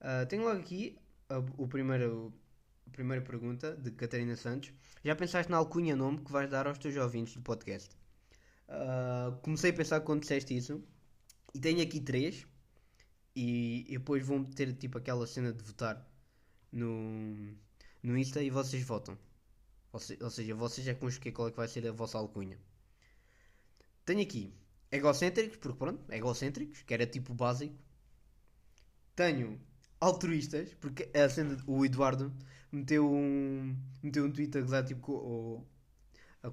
Uh, 0.00 0.26
tenho 0.28 0.44
logo 0.44 0.60
aqui 0.60 0.98
a, 1.28 1.38
o 1.56 1.66
primeiro, 1.66 2.32
a 2.86 2.90
primeira 2.90 3.24
pergunta 3.24 3.74
de 3.76 3.90
Catarina 3.90 4.36
Santos. 4.36 4.72
Já 5.02 5.16
pensaste 5.16 5.50
na 5.50 5.58
alcunha 5.58 5.96
nome 5.96 6.18
que 6.18 6.30
vais 6.30 6.50
dar 6.50 6.66
aos 6.66 6.78
teus 6.78 6.96
ouvintes 6.96 7.34
do 7.34 7.40
podcast? 7.40 7.96
Uh, 8.68 9.36
comecei 9.42 9.70
a 9.70 9.74
pensar 9.74 10.00
quando 10.00 10.20
disseste 10.20 10.56
isso. 10.56 10.82
E 11.56 11.58
tenho 11.58 11.82
aqui 11.82 12.00
três. 12.00 12.46
E, 13.34 13.86
e 13.88 13.92
depois 13.98 14.26
vão 14.26 14.44
ter 14.44 14.74
tipo 14.74 14.98
aquela 14.98 15.26
cena 15.26 15.54
de 15.54 15.62
votar 15.62 16.06
no, 16.70 17.56
no 18.02 18.18
Insta 18.18 18.42
e 18.42 18.50
vocês 18.50 18.82
votam. 18.84 19.16
Ou, 19.90 19.98
se, 19.98 20.18
ou 20.20 20.28
seja, 20.28 20.54
vocês 20.54 20.86
é 20.86 20.92
que 20.92 21.00
vão 21.00 21.32
qual 21.32 21.48
é 21.48 21.50
que 21.50 21.56
vai 21.56 21.66
ser 21.66 21.86
a 21.88 21.92
vossa 21.92 22.18
alcunha. 22.18 22.58
Tenho 24.04 24.20
aqui 24.20 24.52
egocêntricos, 24.92 25.56
porque 25.56 25.78
pronto, 25.78 26.12
egocêntricos, 26.12 26.82
que 26.82 26.92
era 26.92 27.06
tipo 27.06 27.32
básico. 27.32 27.74
Tenho 29.14 29.58
altruístas, 29.98 30.74
porque 30.74 31.10
a 31.14 31.26
cena, 31.30 31.56
o 31.66 31.86
Eduardo 31.86 32.30
meteu 32.70 33.10
um, 33.10 33.74
meteu 34.02 34.26
um 34.26 34.30
tweet 34.30 34.58
a 34.58 34.60
gozar 34.60 34.84
tipo 34.84 35.00
com, 35.00 35.64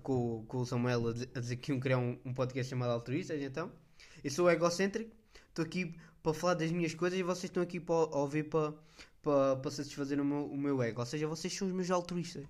com, 0.02 0.46
com 0.48 0.58
o 0.60 0.66
Samuel 0.66 1.10
a 1.10 1.40
dizer, 1.42 1.58
que 1.58 1.74
iam 1.74 1.80
criar 1.82 1.98
um, 1.98 2.18
um 2.24 2.34
podcast 2.34 2.70
chamado 2.70 2.92
Altruístas, 2.92 3.42
então. 3.42 3.83
Eu 4.24 4.32
sou 4.32 4.50
egocêntrico, 4.50 5.16
estou 5.50 5.66
aqui 5.66 5.96
para 6.22 6.34
falar 6.34 6.54
das 6.54 6.72
minhas 6.72 6.94
coisas 6.94 7.20
e 7.20 7.24
vocês 7.24 7.46
estão 7.46 7.62
aqui 7.62 7.80
para 7.80 7.96
ouvir 8.16 8.44
para, 8.44 8.74
para, 9.22 9.58
para 9.58 9.72
satisfazer 9.72 10.20
o 10.22 10.26
meu, 10.26 10.46
o 10.46 10.58
meu 10.58 10.82
ego. 10.82 11.02
Ou 11.02 11.06
seja, 11.06 11.28
vocês 11.28 11.54
são 11.54 11.68
os 11.68 11.74
meus 11.74 11.92
altruístas. 11.92 12.46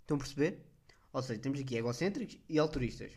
Estão 0.00 0.16
a 0.16 0.20
perceber? 0.20 0.66
Ou 1.12 1.22
seja, 1.22 1.40
temos 1.40 1.60
aqui 1.60 1.76
egocêntricos 1.76 2.38
e 2.48 2.58
altruístas. 2.58 3.12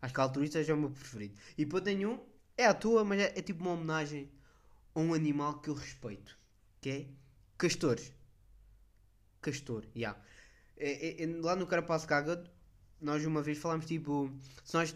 Acho 0.00 0.14
que 0.14 0.20
altruístas 0.20 0.68
é 0.68 0.74
o 0.74 0.76
meu 0.76 0.90
preferido. 0.90 1.38
E 1.56 1.64
depois 1.64 1.84
tenho 1.84 2.12
um 2.12 2.20
É 2.56 2.66
à 2.66 2.74
toa, 2.74 3.04
mas 3.04 3.20
é, 3.20 3.38
é 3.38 3.42
tipo 3.42 3.62
uma 3.62 3.72
homenagem 3.72 4.30
a 4.94 5.00
um 5.00 5.14
animal 5.14 5.60
que 5.60 5.70
eu 5.70 5.74
respeito. 5.74 6.38
Que 6.80 6.90
é 6.90 7.06
castores. 7.58 8.12
Castor, 9.40 9.84
já. 9.84 9.90
Yeah. 9.96 10.20
É, 10.76 11.22
é, 11.22 11.24
é, 11.24 11.26
lá 11.40 11.54
no 11.56 11.66
Carapaço 11.66 12.06
Caga, 12.06 12.42
nós 13.00 13.24
uma 13.24 13.42
vez 13.42 13.58
falámos 13.58 13.86
tipo. 13.86 14.32
Se 14.64 14.74
nós, 14.74 14.94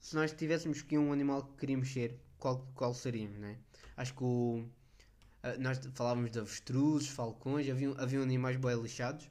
se 0.00 0.14
nós 0.14 0.32
tivéssemos 0.32 0.82
que 0.82 0.96
um 0.96 1.12
animal 1.12 1.44
que 1.44 1.58
queríamos 1.58 1.92
ser, 1.92 2.18
qual, 2.38 2.66
qual 2.74 2.94
seríamos, 2.94 3.38
né? 3.38 3.58
Acho 3.96 4.14
que 4.14 4.24
o. 4.24 4.64
Nós 5.58 5.80
falávamos 5.94 6.30
de 6.30 6.38
avestruzes, 6.38 7.08
falcões, 7.08 7.68
havia, 7.68 7.90
havia 7.98 8.20
animais 8.20 8.56
bem 8.56 8.80
lixados. 8.80 9.30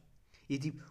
E 0.49 0.57
tipo, 0.57 0.81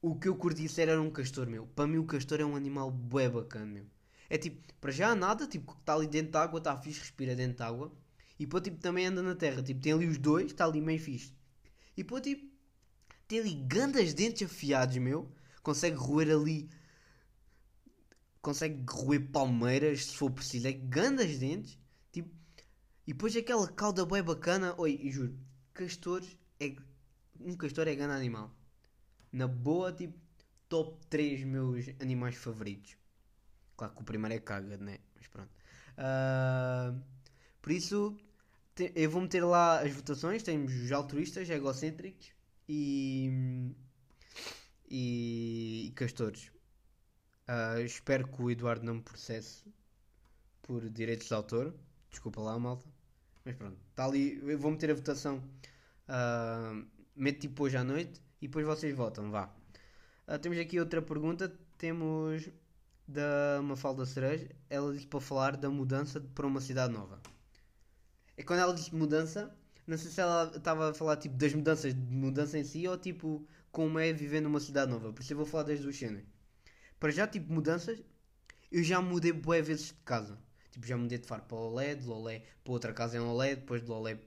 o 0.00 0.14
que 0.14 0.28
eu 0.28 0.36
curti 0.36 0.68
ser 0.68 0.88
era 0.88 1.00
um 1.00 1.10
castor, 1.10 1.46
meu. 1.46 1.66
Para 1.66 1.86
mim, 1.86 1.98
o 1.98 2.04
castor 2.04 2.40
é 2.40 2.44
um 2.44 2.56
animal 2.56 2.90
bué 2.90 3.28
bacana, 3.28 3.66
meu. 3.66 3.86
É 4.30 4.36
tipo, 4.36 4.60
para 4.80 4.90
já 4.90 5.14
nada, 5.14 5.46
tipo, 5.46 5.72
está 5.72 5.94
ali 5.94 6.06
dentro 6.06 6.32
da 6.32 6.42
água, 6.42 6.58
está 6.58 6.76
fixe, 6.76 7.00
respira 7.00 7.34
dentro 7.34 7.58
da 7.58 7.66
água. 7.66 7.92
E 8.38 8.46
pô, 8.46 8.60
tipo, 8.60 8.78
também 8.78 9.06
anda 9.06 9.22
na 9.22 9.34
terra. 9.34 9.62
Tipo, 9.62 9.80
tem 9.80 9.92
ali 9.92 10.06
os 10.06 10.18
dois, 10.18 10.46
está 10.46 10.64
ali 10.64 10.80
meio 10.80 11.00
fixe. 11.00 11.34
E 11.96 12.04
pô, 12.04 12.20
tipo, 12.20 12.46
tem 13.26 13.40
ali 13.40 13.54
grandes 13.54 14.14
dentes 14.14 14.48
afiados, 14.50 14.96
meu. 14.98 15.30
Consegue 15.62 15.96
roer 15.96 16.30
ali. 16.30 16.68
Consegue 18.40 18.84
roer 18.88 19.30
palmeiras, 19.30 20.06
se 20.06 20.16
for 20.16 20.30
preciso. 20.30 20.68
É 20.68 20.72
grandes 20.72 21.38
dentes. 21.38 21.78
Tipo, 22.12 22.30
e 23.06 23.12
depois 23.12 23.36
aquela 23.36 23.68
cauda 23.68 24.04
bem 24.06 24.22
bacana. 24.22 24.74
Oi, 24.78 25.00
juro, 25.10 25.38
castores 25.72 26.36
é. 26.60 26.76
Um 27.40 27.56
castor 27.56 27.86
é 27.88 27.94
grande 27.94 28.14
animal. 28.14 28.54
Na 29.32 29.46
boa, 29.46 29.92
tipo, 29.92 30.18
top 30.68 31.06
3 31.06 31.44
meus 31.44 31.86
animais 32.00 32.36
favoritos. 32.36 32.96
Claro 33.76 33.94
que 33.94 34.02
o 34.02 34.04
primeiro 34.04 34.34
é 34.34 34.40
caga, 34.40 34.76
né? 34.76 34.98
Mas 35.14 35.26
pronto. 35.28 35.50
Uh, 35.96 37.00
por 37.62 37.72
isso, 37.72 38.16
te, 38.74 38.92
eu 38.94 39.10
vou 39.10 39.22
meter 39.22 39.44
lá 39.44 39.80
as 39.80 39.92
votações. 39.92 40.42
Temos 40.42 40.74
os 40.74 40.90
altruístas, 40.92 41.48
egocêntricos 41.48 42.32
e, 42.68 43.72
e 44.90 45.92
castores. 45.94 46.50
Uh, 47.48 47.80
espero 47.80 48.28
que 48.28 48.42
o 48.42 48.50
Eduardo 48.50 48.84
não 48.84 48.96
me 48.96 49.02
processe 49.02 49.64
por 50.62 50.88
direitos 50.88 51.28
de 51.28 51.34
autor. 51.34 51.74
Desculpa 52.10 52.40
lá, 52.40 52.58
malta. 52.58 52.86
Mas 53.44 53.56
pronto, 53.56 53.78
está 53.90 54.04
ali. 54.04 54.38
Eu 54.46 54.58
vou 54.58 54.70
meter 54.70 54.90
a 54.90 54.94
votação. 54.94 55.42
Uh, 56.08 56.86
meto 57.16 57.40
tipo 57.40 57.64
hoje 57.64 57.76
à 57.76 57.84
noite 57.84 58.20
e 58.40 58.48
depois 58.48 58.66
vocês 58.66 58.94
votam. 58.94 59.30
Vá. 59.30 59.50
Uh, 60.26 60.38
temos 60.38 60.58
aqui 60.58 60.78
outra 60.78 61.00
pergunta. 61.00 61.52
Temos 61.78 62.50
da 63.08 63.62
Mafalda 63.62 64.04
Cereja, 64.04 64.50
ela 64.68 64.92
disse 64.92 65.06
para 65.06 65.20
falar 65.20 65.56
da 65.56 65.70
mudança 65.70 66.20
para 66.20 66.46
uma 66.46 66.60
cidade 66.60 66.92
nova. 66.92 67.18
É 68.36 68.42
quando 68.42 68.60
ela 68.60 68.74
disse 68.74 68.94
mudança, 68.94 69.50
não 69.86 69.96
sei 69.96 70.10
se 70.10 70.20
ela 70.20 70.52
estava 70.54 70.90
a 70.90 70.94
falar 70.94 71.16
tipo 71.16 71.34
das 71.34 71.54
mudanças 71.54 71.94
de 71.94 72.14
mudança 72.14 72.58
em 72.58 72.64
si 72.64 72.86
ou 72.86 72.98
tipo 72.98 73.46
como 73.72 73.98
é 73.98 74.12
viver 74.12 74.42
numa 74.42 74.60
cidade 74.60 74.90
nova. 74.90 75.10
Por 75.10 75.22
isso 75.22 75.32
eu 75.32 75.38
vou 75.38 75.46
falar 75.46 75.62
das 75.62 75.80
duas 75.80 75.96
cenas. 75.96 76.22
Para 76.98 77.10
já, 77.10 77.26
tipo, 77.26 77.52
mudanças, 77.52 78.02
eu 78.70 78.82
já 78.82 79.00
mudei 79.00 79.32
boas 79.32 79.66
vezes 79.66 79.86
de 79.88 79.94
casa. 80.04 80.38
Tipo, 80.72 80.86
já 80.86 80.96
mudei 80.96 81.18
de 81.18 81.26
Faro 81.26 81.42
para 81.42 81.56
Lolé, 81.58 81.94
de 81.94 82.06
Lolé 82.06 82.42
para 82.64 82.72
outra 82.72 82.92
casa 82.92 83.16
em 83.16 83.20
Lolé, 83.20 83.56
depois 83.56 83.82
de 83.82 83.88
Lolé 83.88 84.18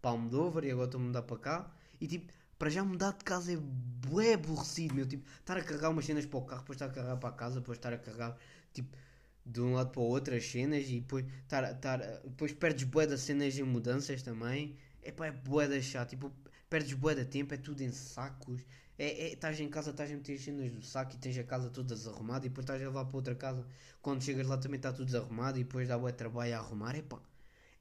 para 0.00 0.10
Almodóvar 0.12 0.64
e 0.64 0.70
agora 0.70 0.86
estou 0.86 1.00
a 1.00 1.04
mudar 1.04 1.22
para 1.22 1.38
cá. 1.38 1.72
E 2.00 2.06
tipo, 2.06 2.32
para 2.58 2.70
já 2.70 2.84
mudar 2.84 3.12
de 3.12 3.24
casa 3.24 3.52
é 3.52 3.56
bué 3.56 4.34
aborrecido, 4.34 4.94
meu. 4.94 5.06
Tipo, 5.06 5.28
estar 5.40 5.56
a 5.56 5.62
carregar 5.62 5.90
umas 5.90 6.04
cenas 6.04 6.26
para 6.26 6.38
o 6.38 6.44
carro, 6.44 6.60
depois 6.62 6.76
estar 6.76 6.86
a 6.86 6.90
carregar 6.90 7.16
para 7.16 7.28
a 7.28 7.32
casa, 7.32 7.60
depois 7.60 7.78
estar 7.78 7.92
a 7.92 7.98
carregar, 7.98 8.36
tipo, 8.72 8.96
de 9.44 9.60
um 9.60 9.74
lado 9.74 9.90
para 9.90 10.00
o 10.00 10.04
outro 10.04 10.34
as 10.34 10.46
cenas 10.46 10.88
e 10.88 11.00
depois, 11.00 11.24
estar, 11.42 11.72
estar, 11.72 11.98
depois 12.24 12.52
perdes 12.52 12.84
bué 12.84 13.06
das 13.06 13.20
cenas 13.20 13.56
em 13.58 13.62
mudanças 13.62 14.22
também. 14.22 14.76
É 15.02 15.10
pá, 15.12 15.26
é 15.26 15.32
bué 15.32 15.68
da. 15.68 16.06
Tipo, 16.06 16.32
perdes 16.68 16.92
bué 16.94 17.14
da 17.14 17.24
tempo, 17.24 17.54
é 17.54 17.56
tudo 17.56 17.82
em 17.82 17.90
sacos. 17.92 18.60
É, 18.98 19.26
é, 19.26 19.32
estás 19.32 19.60
em 19.60 19.68
casa, 19.68 19.90
estás 19.90 20.10
a 20.10 20.14
meter 20.14 20.34
as 20.34 20.40
cenas 20.42 20.72
do 20.72 20.82
saco 20.82 21.14
e 21.14 21.18
tens 21.18 21.38
a 21.38 21.44
casa 21.44 21.70
toda 21.70 21.94
desarrumada 21.94 22.46
e 22.46 22.48
depois 22.48 22.64
estás 22.64 22.82
a 22.82 22.86
levar 22.86 23.04
para 23.04 23.16
outra 23.16 23.34
casa. 23.34 23.64
Quando 24.02 24.22
chegas 24.22 24.46
lá 24.46 24.58
também 24.58 24.76
está 24.78 24.92
tudo 24.92 25.06
desarrumado 25.06 25.58
e 25.58 25.64
depois 25.64 25.86
dá 25.86 25.96
bué 25.96 26.12
trabalho 26.12 26.54
a 26.56 26.58
arrumar. 26.58 26.96
É 26.96 27.02
pá, 27.02 27.20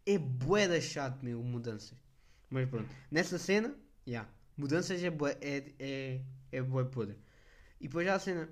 é 0.05 0.17
bué 0.17 0.67
da 0.67 0.79
chato, 0.79 1.23
meu, 1.23 1.41
mudanças. 1.43 1.97
Mas 2.49 2.69
pronto, 2.69 2.89
nessa 3.11 3.37
cena, 3.37 3.69
já. 4.05 4.11
Yeah 4.11 4.37
Mudanças 4.57 5.03
é 5.03 5.11
bué, 5.11 5.37
é, 5.39 5.71
é, 5.77 6.21
é 6.51 6.61
bué 6.63 6.83
podre. 6.83 7.15
E 7.79 7.87
depois 7.87 8.07
já 8.07 8.15
a 8.15 8.19
cena. 8.19 8.49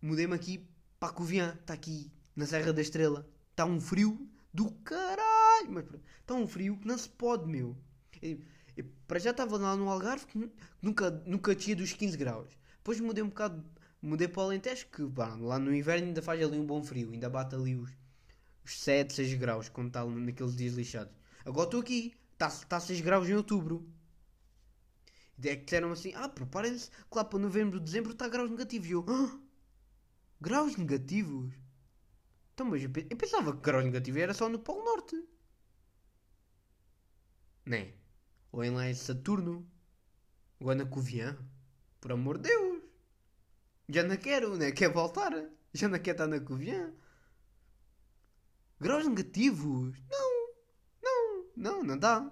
Mudei-me 0.00 0.34
aqui 0.34 0.66
para 0.98 1.10
a 1.10 1.12
Covilhã. 1.12 1.58
Está 1.60 1.74
aqui 1.74 2.10
na 2.34 2.46
Serra 2.46 2.72
da 2.72 2.80
Estrela. 2.80 3.28
Está 3.50 3.66
um 3.66 3.78
frio 3.78 4.26
do 4.52 4.70
caralho. 4.82 5.70
Mas 5.70 5.84
está 6.20 6.34
um 6.34 6.46
frio 6.46 6.78
que 6.78 6.88
não 6.88 6.96
se 6.96 7.10
pode, 7.10 7.46
meu. 7.46 7.76
Eu, 8.22 8.38
para 9.06 9.18
já 9.18 9.30
estava 9.30 9.56
lá 9.56 9.76
no 9.76 9.88
Algarve 9.88 10.26
que 10.26 10.50
nunca, 10.80 11.10
nunca 11.26 11.54
tinha 11.54 11.76
dos 11.76 11.92
15 11.92 12.16
graus. 12.16 12.48
Depois 12.76 13.00
mudei 13.00 13.22
um 13.22 13.28
bocado. 13.28 13.64
Mudei 14.02 14.28
para 14.28 14.40
o 14.40 14.44
Alentejo 14.44 14.86
que 14.86 15.06
pá, 15.10 15.34
lá 15.34 15.58
no 15.58 15.74
inverno 15.74 16.06
ainda 16.06 16.22
faz 16.22 16.42
ali 16.42 16.58
um 16.58 16.66
bom 16.66 16.82
frio. 16.82 17.10
Ainda 17.12 17.28
bate 17.28 17.54
ali 17.54 17.76
os, 17.76 17.90
os 18.64 18.80
7, 18.80 19.12
6 19.12 19.34
graus 19.34 19.68
quando 19.68 19.88
está 19.88 20.04
naqueles 20.04 20.56
dias 20.56 20.74
lixados. 20.74 21.12
Agora 21.44 21.66
estou 21.66 21.80
aqui. 21.80 22.14
Está 22.32 22.48
tá 22.66 22.80
6 22.80 23.00
graus 23.02 23.28
em 23.28 23.34
outubro. 23.34 23.86
É 25.42 25.56
que 25.56 25.64
disseram 25.64 25.92
assim: 25.92 26.12
ah, 26.14 26.28
preparem-se 26.28 26.90
lá 27.14 27.24
para 27.24 27.38
novembro, 27.38 27.80
dezembro 27.80 28.12
está 28.12 28.28
graus 28.28 28.50
negativos. 28.50 28.88
E 28.88 28.92
eu: 28.92 29.04
ah, 29.08 29.38
graus 30.40 30.76
negativos? 30.76 31.52
Então, 32.54 32.66
mas 32.66 32.82
eu, 32.82 32.90
eu 33.08 33.16
pensava 33.16 33.52
que 33.54 33.60
graus 33.60 33.84
negativos 33.84 34.20
era 34.20 34.34
só 34.34 34.48
no 34.48 34.58
Polo 34.58 34.84
Norte. 34.84 35.24
Né? 37.66 37.92
Ou 38.52 38.64
em 38.64 38.70
lá 38.70 38.88
em 38.88 38.94
Saturno. 38.94 39.66
Ou 40.60 40.74
na 40.74 40.84
Covilhã. 40.84 41.36
Por 42.00 42.12
amor 42.12 42.38
de 42.38 42.48
Deus. 42.48 42.82
Já 43.88 44.02
não 44.02 44.16
quero, 44.16 44.56
né? 44.56 44.70
Quer 44.72 44.92
voltar. 44.92 45.32
Já 45.72 45.88
não 45.88 45.98
quer 45.98 46.12
estar 46.12 46.26
na 46.26 46.40
Covilhã. 46.40 46.92
Graus 48.80 49.06
negativos? 49.06 49.98
Não. 50.10 50.50
Não. 51.02 51.44
Não, 51.56 51.84
não 51.84 51.98
dá. 51.98 52.30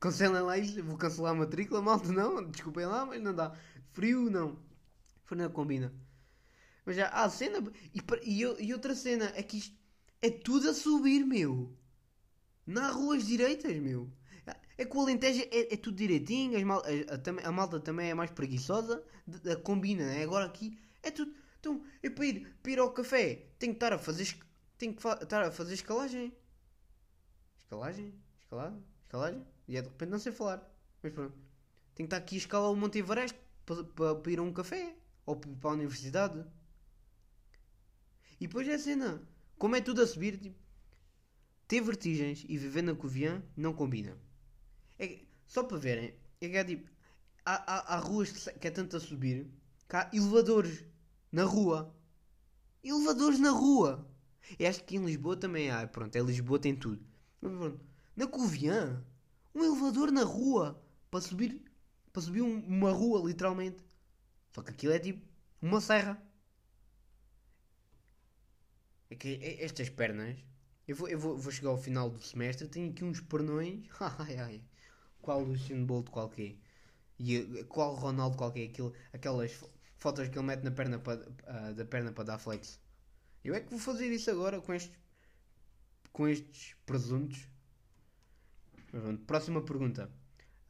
Cancelem 0.00 0.42
lá 0.42 0.56
isso, 0.56 0.82
vou 0.84 0.96
cancelar 0.96 1.32
a 1.32 1.34
matrícula, 1.34 1.82
malta, 1.82 2.12
não, 2.12 2.48
desculpem 2.48 2.86
lá, 2.86 3.04
mas 3.04 3.20
não 3.20 3.34
dá. 3.34 3.52
Frio, 3.92 4.30
não. 4.30 4.56
Frio 5.24 5.42
não 5.42 5.50
combina. 5.50 5.92
Mas 6.86 6.96
já 6.96 7.08
há 7.08 7.28
cena. 7.28 7.58
E, 7.92 8.00
e, 8.22 8.66
e, 8.66 8.72
outra 8.72 8.94
cena 8.94 9.32
é 9.34 9.42
que 9.42 9.58
isto 9.58 9.76
é 10.22 10.30
tudo 10.30 10.70
a 10.70 10.74
subir, 10.74 11.24
meu. 11.24 11.76
Há 12.76 12.90
ruas 12.92 13.26
direitas, 13.26 13.76
meu. 13.78 14.10
É 14.76 14.84
que 14.84 14.96
o 14.96 15.00
Alentejo 15.00 15.42
é, 15.50 15.74
é 15.74 15.76
tudo 15.76 15.96
direitinho, 15.96 16.56
as 16.56 16.62
mal, 16.62 16.82
a, 16.84 17.44
a, 17.44 17.48
a, 17.48 17.52
malta 17.52 17.80
também 17.80 18.10
é 18.10 18.14
mais 18.14 18.30
preguiçosa, 18.30 19.02
de, 19.26 19.38
de, 19.40 19.56
combina, 19.56 20.04
né? 20.04 20.22
Agora 20.22 20.46
aqui 20.46 20.78
é 21.02 21.10
tudo. 21.10 21.34
Então, 21.58 21.82
eu 22.02 22.12
para 22.12 22.26
ir, 22.26 22.56
para 22.62 22.72
ir 22.72 22.78
ao 22.78 22.92
café 22.92 23.46
tenho 23.58 23.72
que 23.72 23.76
estar 23.76 23.92
a 23.92 23.98
fazer, 23.98 24.38
tenho 24.78 24.94
que 24.94 25.06
estar 25.06 25.42
a 25.42 25.50
fazer 25.50 25.74
escalagem. 25.74 26.32
Escalagem? 27.58 28.14
Escalagem? 28.40 28.84
Escalagem? 29.04 29.46
E 29.66 29.76
é 29.76 29.82
de 29.82 29.88
repente 29.88 30.10
não 30.10 30.18
sei 30.18 30.32
falar. 30.32 30.62
Mas 31.02 31.12
pronto. 31.12 31.34
Tenho 31.94 32.08
que 32.08 32.14
estar 32.14 32.16
aqui 32.16 32.36
a 32.36 32.38
escalar 32.38 32.70
o 32.70 32.76
Monte 32.76 32.98
Everest 32.98 33.36
para, 33.66 33.84
para, 33.84 34.14
para 34.14 34.32
ir 34.32 34.38
a 34.38 34.42
um 34.42 34.52
café. 34.52 34.94
Ou 35.26 35.36
para 35.36 35.70
a 35.70 35.74
universidade. 35.74 36.44
E 38.40 38.46
depois 38.46 38.66
é 38.68 38.74
a 38.74 38.78
cena. 38.78 39.22
Como 39.58 39.74
é 39.74 39.80
tudo 39.80 40.00
a 40.00 40.06
subir, 40.06 40.38
tipo, 40.38 40.56
ter 41.66 41.80
vertigens 41.82 42.44
e 42.48 42.56
viver 42.56 42.82
na 42.82 42.94
Covilhã 42.94 43.42
não 43.56 43.74
combina. 43.74 44.16
É, 44.98 45.20
só 45.46 45.62
para 45.62 45.78
verem, 45.78 46.14
é 46.40 46.48
que 46.48 46.56
é 46.56 46.64
tipo, 46.64 46.90
há, 47.44 47.54
há, 47.54 47.94
há 47.94 47.98
ruas 47.98 48.48
que 48.60 48.66
é 48.68 48.70
tanto 48.70 48.96
a 48.96 49.00
subir 49.00 49.46
que 49.88 49.96
há 49.96 50.10
elevadores 50.12 50.84
na 51.32 51.44
rua. 51.44 51.94
Elevadores 52.82 53.38
na 53.38 53.50
rua. 53.50 54.06
E 54.58 54.66
acho 54.66 54.84
que 54.84 54.96
em 54.96 55.04
Lisboa 55.04 55.36
também 55.36 55.70
há. 55.70 55.86
Pronto, 55.86 56.14
é 56.16 56.20
Lisboa 56.20 56.58
tem 56.58 56.74
tudo. 56.76 57.04
Mas 57.40 57.52
pronto, 57.52 57.80
na 58.16 58.26
Covilhã 58.26 59.04
um 59.54 59.64
elevador 59.64 60.10
na 60.10 60.22
rua 60.24 60.80
para 61.10 61.20
subir, 61.20 61.62
para 62.12 62.22
subir 62.22 62.42
um, 62.42 62.60
uma 62.60 62.92
rua, 62.92 63.26
literalmente. 63.26 63.84
Só 64.52 64.62
que 64.62 64.70
aquilo 64.70 64.92
é 64.92 64.98
tipo 64.98 65.26
uma 65.60 65.80
serra. 65.80 66.22
É 69.10 69.14
que 69.16 69.38
estas 69.60 69.88
pernas. 69.88 70.38
Eu 70.86 70.96
vou, 70.96 71.08
eu 71.08 71.18
vou, 71.18 71.36
vou 71.36 71.52
chegar 71.52 71.70
ao 71.70 71.78
final 71.78 72.08
do 72.10 72.20
semestre, 72.22 72.68
tenho 72.68 72.90
aqui 72.90 73.04
uns 73.04 73.20
pernões. 73.20 73.86
Ai 74.00 74.36
ai. 74.38 74.64
Qual 75.28 75.44
Luciano 75.44 75.84
Bolt 75.84 76.08
qualquer. 76.08 76.56
E 77.18 77.64
qual 77.68 77.94
Ronaldo 77.94 78.34
qualquer. 78.34 78.64
Aquilo, 78.64 78.94
aquelas 79.12 79.52
fotos 79.98 80.26
que 80.26 80.38
ele 80.38 80.46
mete 80.46 80.62
na 80.62 80.70
perna 80.70 80.96
uh, 80.96 81.74
da 81.74 81.84
perna 81.84 82.10
para 82.12 82.24
dar 82.24 82.38
flex. 82.38 82.80
Eu 83.44 83.54
é 83.54 83.60
que 83.60 83.68
vou 83.68 83.78
fazer 83.78 84.06
isso 84.10 84.30
agora 84.30 84.58
com 84.58 84.72
estes, 84.72 84.98
com 86.14 86.26
estes 86.26 86.74
presuntos. 86.86 87.46
Próxima 89.26 89.60
pergunta. 89.60 90.10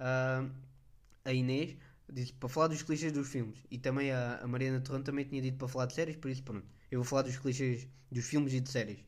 Uh, 0.00 0.50
a 1.24 1.32
Inês 1.32 1.76
disse 2.12 2.32
para 2.32 2.48
falar 2.48 2.66
dos 2.66 2.82
clichês 2.82 3.12
dos 3.12 3.28
filmes. 3.28 3.60
E 3.70 3.78
também 3.78 4.10
a, 4.10 4.38
a 4.38 4.48
Mariana 4.48 4.80
Torrão 4.80 5.04
também 5.04 5.24
tinha 5.24 5.40
dito 5.40 5.56
para 5.56 5.68
falar 5.68 5.86
de 5.86 5.94
séries, 5.94 6.16
por 6.16 6.32
isso 6.32 6.42
pronto. 6.42 6.66
Eu 6.90 6.98
vou 6.98 7.04
falar 7.04 7.22
dos 7.22 7.38
clichês 7.38 7.86
dos 8.10 8.24
filmes 8.24 8.52
e 8.54 8.58
de 8.58 8.70
séries. 8.70 8.98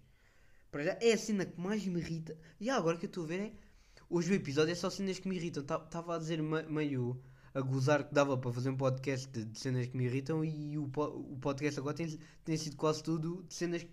Para 0.71 0.85
já 0.85 0.97
é 1.00 1.12
a 1.12 1.19
cena 1.19 1.45
que 1.45 1.61
mais 1.61 1.85
me 1.85 1.99
irrita. 1.99 2.38
E 2.61 2.71
agora 2.71 2.97
que 2.97 3.07
eu 3.07 3.09
estou 3.09 3.25
a 3.25 3.26
ver 3.26 3.40
é. 3.40 3.69
Hoje 4.12 4.32
o 4.32 4.34
episódio 4.34 4.72
é 4.72 4.74
só 4.74 4.90
cenas 4.90 5.20
que 5.20 5.28
me 5.28 5.36
irritam. 5.36 5.62
Estava 5.62 6.16
a 6.16 6.18
dizer 6.18 6.42
meio 6.42 7.22
a 7.54 7.60
gozar 7.60 8.08
que 8.08 8.12
dava 8.12 8.36
para 8.36 8.52
fazer 8.52 8.68
um 8.70 8.76
podcast 8.76 9.28
de, 9.28 9.44
de 9.44 9.56
cenas 9.56 9.86
que 9.86 9.96
me 9.96 10.04
irritam 10.04 10.44
e 10.44 10.76
o, 10.76 10.82
o 10.82 11.38
podcast 11.40 11.78
agora 11.78 11.94
tem, 11.94 12.18
tem 12.44 12.56
sido 12.56 12.74
quase 12.76 13.04
tudo 13.04 13.44
de 13.46 13.54
cenas 13.54 13.84
que, 13.84 13.90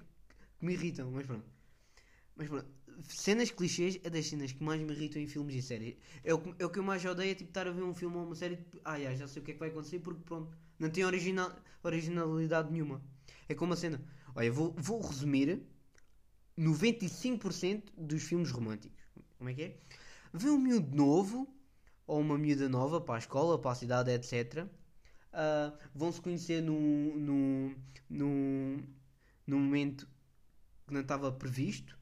que 0.58 0.66
me 0.66 0.74
irritam. 0.74 1.12
Mas 1.12 1.28
pronto. 1.28 1.46
Mas 2.36 2.50
pronto. 2.50 2.68
Cenas 3.08 3.52
clichês 3.52 4.00
é 4.04 4.10
das 4.10 4.26
cenas 4.26 4.52
que 4.52 4.64
mais 4.64 4.82
me 4.82 4.92
irritam 4.92 5.22
em 5.22 5.28
filmes 5.28 5.54
e 5.54 5.62
séries. 5.62 5.96
É 6.24 6.34
o, 6.34 6.42
é 6.58 6.66
o 6.66 6.70
que 6.72 6.80
eu 6.80 6.84
mais 6.84 7.06
odeio, 7.06 7.30
é 7.30 7.36
tipo 7.36 7.52
estar 7.52 7.68
a 7.68 7.72
ver 7.72 7.84
um 7.84 7.94
filme 7.94 8.18
ou 8.18 8.26
uma 8.26 8.36
série 8.36 8.56
e 8.56 8.58
tipo, 8.58 8.80
ah, 8.86 9.00
já, 9.00 9.14
já 9.14 9.28
sei 9.28 9.44
o 9.44 9.46
que 9.46 9.52
é 9.52 9.54
que 9.54 9.60
vai 9.60 9.70
acontecer 9.70 10.00
porque 10.00 10.24
pronto, 10.24 10.52
não 10.80 10.90
tem 10.90 11.06
original, 11.06 11.56
originalidade 11.84 12.72
nenhuma. 12.72 13.04
É 13.48 13.54
como 13.54 13.74
a 13.74 13.76
cena. 13.76 14.04
Olha, 14.34 14.52
vou, 14.52 14.74
vou 14.80 15.00
resumir 15.00 15.62
95% 16.58 17.84
dos 17.96 18.24
filmes 18.24 18.50
românticos. 18.50 19.06
Como 19.38 19.52
é 19.52 19.54
que 19.54 19.62
é? 19.62 19.78
Vê 20.34 20.50
um 20.50 20.58
miúdo 20.58 20.96
novo 20.96 21.48
ou 22.06 22.20
uma 22.20 22.38
miúda 22.38 22.70
nova 22.70 23.02
para 23.02 23.16
a 23.16 23.20
escola, 23.20 23.60
para 23.60 23.72
a 23.72 23.76
cidade, 23.76 24.12
etc. 24.12 24.64
Uh, 24.64 24.68
ah, 25.34 25.74
vão 25.94 26.12
se 26.12 26.22
conhecer 26.22 26.62
num, 26.62 27.16
num, 27.16 27.76
num, 28.10 28.84
num 29.46 29.60
momento 29.60 30.08
que 30.88 30.94
não 30.94 31.02
estava 31.02 31.32
previsto 31.32 31.98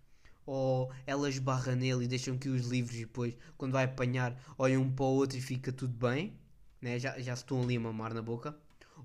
ou 0.46 0.92
ela 1.08 1.28
esbarra 1.28 1.76
nele 1.76 2.06
e 2.06 2.08
deixam 2.08 2.38
que 2.38 2.50
os 2.50 2.68
livros 2.68 2.98
depois, 2.98 3.36
quando 3.58 3.72
vai 3.74 3.86
apanhar, 3.86 4.40
olham 4.58 4.84
um 4.84 4.92
para 4.92 5.06
o 5.06 5.10
outro 5.10 5.38
e 5.38 5.42
fica 5.42 5.72
tudo 5.72 5.94
bem, 5.94 6.38
né? 6.82 7.00
já, 7.00 7.20
já 7.20 7.36
se 7.36 7.44
estão 7.44 7.62
ali 7.62 7.78
a 7.78 7.80
mamar 7.80 8.14
na 8.14 8.22
boca. 8.22 8.56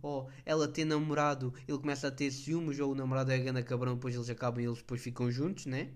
Ou 0.03 0.29
ela 0.45 0.69
tem 0.69 0.85
namorado, 0.85 1.53
ele 1.67 1.79
começa 1.79 2.09
a 2.09 2.11
ter 2.11 2.31
ciúmes, 2.31 2.79
ou 2.79 2.93
o 2.93 2.95
namorado 2.95 3.33
é 3.33 3.39
grande 3.39 3.63
cabrão, 3.63 3.95
depois 3.95 4.15
eles 4.15 4.31
acabam 4.31 4.63
e 4.63 4.67
eles 4.67 4.79
depois 4.79 5.03
ficam 5.03 5.31
juntos, 5.31 5.67
né? 5.67 5.91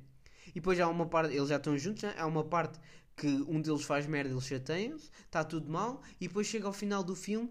E 0.49 0.55
depois 0.55 0.79
há 0.81 0.89
uma 0.89 1.07
parte, 1.07 1.35
eles 1.35 1.49
já 1.49 1.57
estão 1.57 1.77
juntos, 1.79 2.03
né? 2.03 2.15
há 2.19 2.27
uma 2.27 2.45
parte 2.45 2.79
que 3.17 3.27
um 3.49 3.61
deles 3.61 3.85
faz 3.85 4.07
merda, 4.07 4.31
eles 4.33 4.47
chateiam-se, 4.47 5.11
está 5.25 5.45
tudo 5.45 5.71
mal, 5.71 6.03
e 6.21 6.29
depois 6.29 6.47
chega 6.47 6.67
ao 6.67 6.73
final 6.73 7.03
do 7.03 7.15
filme, 7.15 7.51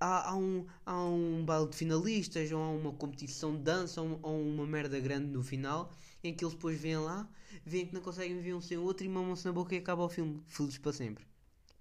há, 0.00 0.30
há, 0.30 0.36
um, 0.36 0.66
há 0.84 1.04
um 1.04 1.44
baile 1.44 1.68
de 1.68 1.76
finalistas, 1.76 2.50
ou 2.52 2.62
há 2.62 2.70
uma 2.70 2.92
competição 2.92 3.54
de 3.56 3.62
dança, 3.62 4.00
ou, 4.02 4.18
ou 4.22 4.40
uma 4.42 4.66
merda 4.66 4.98
grande 5.00 5.28
no 5.28 5.42
final, 5.42 5.92
em 6.22 6.34
que 6.34 6.44
eles 6.44 6.54
depois 6.54 6.78
vêm 6.80 6.98
lá, 6.98 7.28
veem 7.64 7.86
que 7.86 7.94
não 7.94 8.00
conseguem 8.00 8.36
viver 8.36 8.54
um 8.54 8.60
sem 8.60 8.78
o 8.78 8.82
outro 8.82 9.04
e 9.06 9.08
mamam-se 9.08 9.44
na 9.46 9.52
boca 9.52 9.74
e 9.74 9.78
acaba 9.78 10.02
o 10.04 10.08
filme, 10.08 10.42
felizes 10.46 10.78
para 10.78 10.92
sempre. 10.92 11.26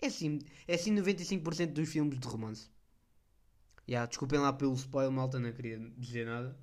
É 0.01 0.07
assim, 0.07 0.39
é 0.67 0.75
assim 0.75 0.91
95% 0.93 1.73
dos 1.73 1.89
filmes 1.89 2.19
de 2.19 2.27
romance. 2.27 2.69
Yeah, 3.87 4.05
desculpem 4.07 4.39
lá 4.39 4.51
pelo 4.53 4.73
spoiler, 4.73 5.11
malta, 5.11 5.39
não 5.39 5.51
queria 5.51 5.79
dizer 5.97 6.25
nada. 6.25 6.57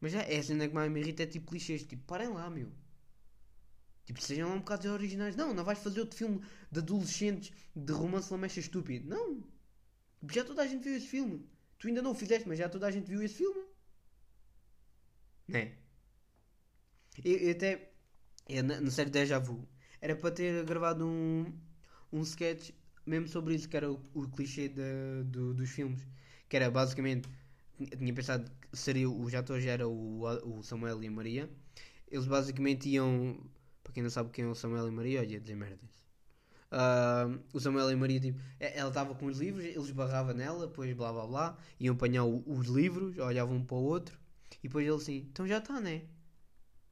Mas 0.00 0.12
já, 0.12 0.20
é 0.22 0.38
a 0.38 0.42
cena 0.42 0.68
que 0.68 0.74
mais 0.74 0.90
me 0.92 1.00
irrita 1.00 1.22
é 1.22 1.26
tipo 1.26 1.50
clichês. 1.50 1.82
Tipo, 1.84 2.02
parem 2.04 2.28
lá, 2.28 2.48
meu. 2.50 2.70
Tipo, 4.04 4.22
sejam 4.22 4.52
um 4.54 4.58
bocado 4.58 4.88
originais. 4.90 5.36
Não, 5.36 5.54
não 5.54 5.64
vais 5.64 5.78
fazer 5.78 6.00
outro 6.00 6.16
filme 6.16 6.40
de 6.70 6.78
adolescentes 6.80 7.52
de 7.74 7.92
romance 7.92 8.30
lamecha 8.32 8.60
estúpido. 8.60 9.08
Não. 9.08 9.42
Tipo, 10.20 10.32
já 10.32 10.44
toda 10.44 10.62
a 10.62 10.66
gente 10.66 10.84
viu 10.84 10.96
esse 10.96 11.06
filme. 11.06 11.46
Tu 11.78 11.88
ainda 11.88 12.02
não 12.02 12.12
o 12.12 12.14
fizeste, 12.14 12.48
mas 12.48 12.58
já 12.58 12.68
toda 12.68 12.86
a 12.86 12.90
gente 12.90 13.06
viu 13.08 13.22
esse 13.22 13.36
filme. 13.36 13.64
Né? 15.48 15.72
Eu, 17.24 17.36
eu 17.38 17.50
até. 17.52 17.92
Eu, 18.48 18.62
na, 18.64 18.80
na 18.80 18.90
série 18.90 19.10
Deja 19.10 19.38
Vu. 19.38 19.66
Era 20.00 20.14
para 20.16 20.30
ter 20.30 20.64
gravado 20.64 21.06
um, 21.06 21.52
um 22.12 22.22
sketch 22.22 22.70
mesmo 23.06 23.28
sobre 23.28 23.54
isso, 23.54 23.68
que 23.68 23.76
era 23.76 23.90
o, 23.90 24.00
o 24.14 24.28
clichê 24.28 24.68
de, 24.68 25.24
do, 25.26 25.54
dos 25.54 25.70
filmes. 25.70 26.06
Que 26.48 26.56
era 26.56 26.70
basicamente. 26.70 27.28
Eu 27.78 27.98
tinha 27.98 28.14
pensado 28.14 28.50
que 28.70 28.76
seria, 28.76 29.08
os 29.10 29.34
atores 29.34 29.66
era 29.66 29.88
o, 29.88 30.22
o 30.22 30.62
Samuel 30.62 31.02
e 31.02 31.08
a 31.08 31.10
Maria. 31.10 31.50
Eles 32.10 32.26
basicamente 32.26 32.88
iam. 32.88 33.38
Para 33.84 33.92
quem 33.92 34.02
não 34.02 34.10
sabe 34.10 34.30
quem 34.30 34.44
é 34.46 34.48
o 34.48 34.54
Samuel 34.54 34.88
e 34.88 34.90
Maria, 34.90 35.20
olha, 35.20 35.38
dizer 35.38 35.54
merdas. 35.54 36.04
Uh, 36.72 37.38
o 37.52 37.60
Samuel 37.60 37.92
e 37.92 37.96
Maria, 37.96 38.18
tipo, 38.18 38.40
ela 38.58 38.88
estava 38.88 39.14
com 39.14 39.26
os 39.26 39.38
livros, 39.38 39.64
eles 39.64 39.90
barravam 39.92 40.34
nela, 40.34 40.66
depois 40.66 40.92
blá 40.94 41.12
blá 41.12 41.26
blá, 41.26 41.58
iam 41.78 41.94
apanhar 41.94 42.24
o, 42.24 42.42
os 42.46 42.66
livros, 42.66 43.16
olhavam 43.18 43.56
um 43.56 43.64
para 43.64 43.76
o 43.76 43.82
outro, 43.84 44.18
e 44.60 44.66
depois 44.66 44.84
ele 44.84 44.96
assim, 44.96 45.28
então 45.30 45.46
já 45.46 45.58
está, 45.58 45.80
né? 45.80 46.02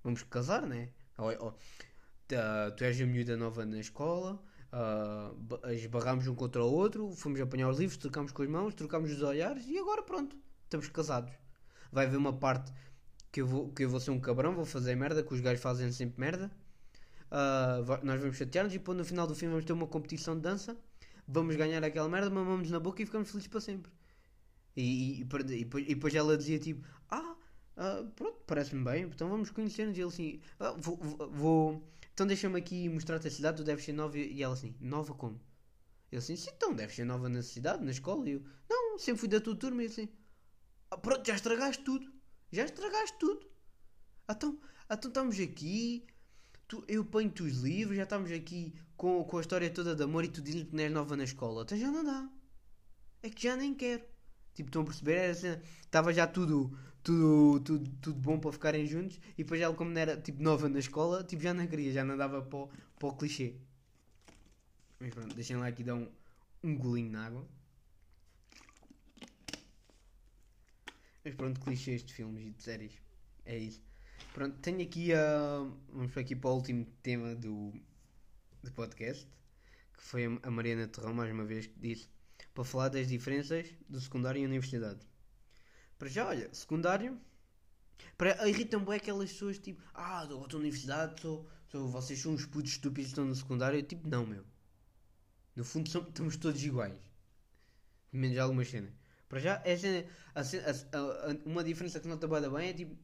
Vamos 0.04 0.22
casar, 0.22 0.64
né? 0.66 0.90
Ou, 1.18 1.32
ou, 1.44 1.58
tu 2.76 2.84
és 2.84 3.00
a 3.00 3.06
miúda 3.06 3.36
nova 3.36 3.64
na 3.66 3.80
escola, 3.80 4.40
uh, 4.72 5.70
esbarramos 5.70 6.28
um 6.28 6.34
contra 6.34 6.62
o 6.62 6.70
outro, 6.70 7.10
fomos 7.16 7.40
apanhar 7.40 7.68
os 7.68 7.78
livros, 7.78 7.96
trocámos 7.96 8.30
com 8.30 8.42
as 8.42 8.48
mãos, 8.48 8.74
trocámos 8.74 9.10
os 9.10 9.22
olhares 9.22 9.66
e 9.66 9.78
agora 9.78 10.02
pronto, 10.02 10.36
estamos 10.64 10.88
casados. 10.88 11.32
Vai 11.90 12.06
haver 12.06 12.16
uma 12.16 12.32
parte 12.32 12.72
que 13.32 13.40
eu 13.40 13.46
vou, 13.46 13.72
que 13.72 13.84
eu 13.84 13.90
vou 13.90 13.98
ser 13.98 14.10
um 14.12 14.20
cabrão, 14.20 14.54
vou 14.54 14.64
fazer 14.64 14.94
merda, 14.94 15.22
que 15.22 15.34
os 15.34 15.40
gajos 15.40 15.62
fazem 15.62 15.90
sempre 15.90 16.20
merda. 16.20 16.50
Uh, 17.32 18.04
nós 18.04 18.20
vamos 18.20 18.36
chatear-nos 18.36 18.74
e 18.74 18.78
depois 18.78 18.96
no 18.96 19.04
final 19.04 19.26
do 19.26 19.34
filme 19.34 19.52
vamos 19.52 19.64
ter 19.64 19.72
uma 19.72 19.86
competição 19.86 20.36
de 20.36 20.42
dança, 20.42 20.76
vamos 21.26 21.56
ganhar 21.56 21.82
aquela 21.82 22.08
merda, 22.08 22.28
mamamos 22.28 22.70
na 22.70 22.78
boca 22.78 23.02
e 23.02 23.06
ficamos 23.06 23.30
felizes 23.30 23.48
para 23.48 23.60
sempre. 23.60 23.90
E, 24.76 24.82
e, 24.82 25.20
e, 25.20 25.24
depois, 25.24 25.84
e 25.84 25.94
depois 25.94 26.14
ela 26.14 26.36
dizia 26.36 26.58
tipo, 26.58 26.86
ah, 27.10 27.34
uh, 27.76 28.06
pronto, 28.10 28.38
parece-me 28.46 28.84
bem, 28.84 29.04
então 29.04 29.30
vamos 29.30 29.50
conhecer-nos. 29.50 29.96
E 29.96 30.00
ele 30.00 30.08
assim, 30.08 30.40
ah, 30.60 30.74
vou, 30.78 30.96
vou, 30.96 31.30
vou 31.30 31.92
então 32.12 32.26
deixa-me 32.26 32.58
aqui 32.58 32.88
mostrar-te 32.88 33.26
a 33.26 33.30
cidade, 33.30 33.56
tu 33.56 33.64
deves 33.64 33.84
ser 33.84 33.92
nova. 33.92 34.18
E 34.18 34.42
ela 34.42 34.54
assim, 34.54 34.74
nova 34.80 35.14
como? 35.14 35.40
Ele 36.10 36.18
assim, 36.18 36.36
sim, 36.36 36.50
então 36.54 36.74
deves 36.74 36.94
ser 36.94 37.04
nova 37.04 37.28
na 37.28 37.42
cidade, 37.42 37.82
na 37.82 37.90
escola. 37.90 38.28
E 38.28 38.32
eu, 38.32 38.42
não, 38.68 38.98
sempre 38.98 39.20
fui 39.20 39.28
da 39.28 39.40
tua 39.40 39.56
turma. 39.56 39.82
E 39.82 39.86
assim, 39.86 40.08
ah, 40.90 40.98
pronto, 40.98 41.26
já 41.26 41.34
estragaste 41.34 41.82
tudo. 41.82 42.12
Já 42.50 42.64
estragaste 42.64 43.18
tudo. 43.18 43.46
Então, 44.30 44.60
então 44.90 45.08
estamos 45.08 45.40
aqui, 45.40 46.06
tu, 46.72 46.82
eu 46.88 47.04
ponho-te 47.04 47.42
os 47.42 47.58
livros, 47.58 47.98
já 47.98 48.04
estamos 48.04 48.32
aqui 48.32 48.72
com, 48.96 49.22
com 49.24 49.36
a 49.36 49.42
história 49.42 49.68
toda 49.68 49.94
de 49.94 50.02
amor 50.02 50.24
e 50.24 50.28
tu 50.28 50.40
dizes 50.40 50.62
que 50.64 50.74
não 50.74 50.82
és 50.82 50.90
nova 50.90 51.14
na 51.14 51.24
escola. 51.24 51.64
Então 51.64 51.76
já 51.76 51.90
não 51.90 52.02
dá. 52.02 52.30
É 53.22 53.28
que 53.28 53.42
já 53.42 53.54
nem 53.54 53.74
quero. 53.74 54.02
Tipo, 54.54 54.70
estão 54.70 54.80
a 54.80 54.84
perceber? 54.86 55.12
Era 55.16 55.32
assim, 55.32 55.62
estava 55.82 56.14
já 56.14 56.26
tudo 56.26 56.74
tudo, 57.02 57.60
tudo, 57.60 57.90
tudo 58.00 58.18
bom 58.18 58.38
para 58.38 58.52
ficarem 58.52 58.86
juntos. 58.86 59.20
E 59.36 59.44
depois 59.44 59.60
ela, 59.60 59.74
como 59.74 59.90
não 59.90 60.00
era 60.00 60.16
tipo 60.16 60.42
nova 60.42 60.66
na 60.68 60.78
escola, 60.78 61.22
tipo, 61.22 61.42
já 61.42 61.52
não 61.52 61.66
queria, 61.66 61.92
já 61.92 62.04
não 62.04 62.16
dava 62.16 62.40
para, 62.40 62.58
o, 62.58 62.70
para 62.98 63.08
o 63.08 63.16
clichê. 63.16 63.54
Mas 64.98 65.10
pronto, 65.12 65.34
deixem 65.34 65.56
lá 65.56 65.66
aqui 65.66 65.84
dar 65.84 65.96
um, 65.96 66.08
um 66.64 66.74
golinho 66.78 67.12
na 67.12 67.26
água. 67.26 67.46
Mas 71.22 71.34
pronto, 71.34 71.60
clichês 71.60 72.02
de 72.02 72.14
filmes 72.14 72.46
e 72.46 72.50
de 72.50 72.62
séries. 72.62 72.92
É 73.44 73.58
isso. 73.58 73.91
Pronto, 74.32 74.56
tenho 74.60 74.80
aqui 74.82 75.12
a. 75.12 75.60
Uh, 75.60 75.76
vamos 75.92 76.16
aqui 76.16 76.34
para 76.34 76.50
o 76.50 76.54
último 76.54 76.86
tema 77.02 77.34
do, 77.34 77.70
do 78.62 78.72
podcast. 78.72 79.28
Que 79.94 80.02
foi 80.02 80.24
a 80.42 80.50
Mariana 80.50 80.88
Terrão, 80.88 81.12
mais 81.12 81.30
uma 81.30 81.44
vez, 81.44 81.66
que 81.66 81.78
disse. 81.78 82.08
Para 82.54 82.64
falar 82.64 82.88
das 82.88 83.08
diferenças 83.08 83.68
do 83.88 84.00
secundário 84.00 84.40
e 84.40 84.46
universidade. 84.46 85.00
Para 85.98 86.08
já, 86.08 86.26
olha, 86.26 86.52
secundário. 86.52 87.20
Para, 88.16 88.48
irritam 88.48 88.82
bem 88.84 88.96
aquelas 88.96 89.30
pessoas 89.32 89.58
tipo, 89.58 89.82
ah, 89.94 90.22
estou 90.24 90.48
na 90.48 90.58
universidade, 90.58 91.20
sou, 91.20 91.46
sou, 91.68 91.88
vocês 91.88 92.18
são 92.18 92.32
uns 92.32 92.46
putos 92.46 92.72
estúpidos 92.72 93.06
que 93.06 93.12
estão 93.12 93.24
no 93.26 93.34
secundário. 93.34 93.78
Eu, 93.78 93.82
tipo, 93.82 94.08
não, 94.08 94.26
meu. 94.26 94.44
No 95.54 95.64
fundo, 95.64 95.90
somos, 95.90 96.08
estamos 96.08 96.36
todos 96.38 96.62
iguais. 96.64 96.98
Menos 98.10 98.38
algumas 98.38 98.68
cenas. 98.68 98.92
Para 99.28 99.40
já, 99.40 99.62
é 99.64 99.74
a, 100.34 100.40
a, 100.40 101.30
a, 101.30 101.36
uma 101.44 101.62
diferença 101.62 102.00
que 102.00 102.08
não 102.08 102.18
trabalha 102.18 102.50
bem 102.50 102.68
é 102.68 102.72
tipo, 102.72 102.96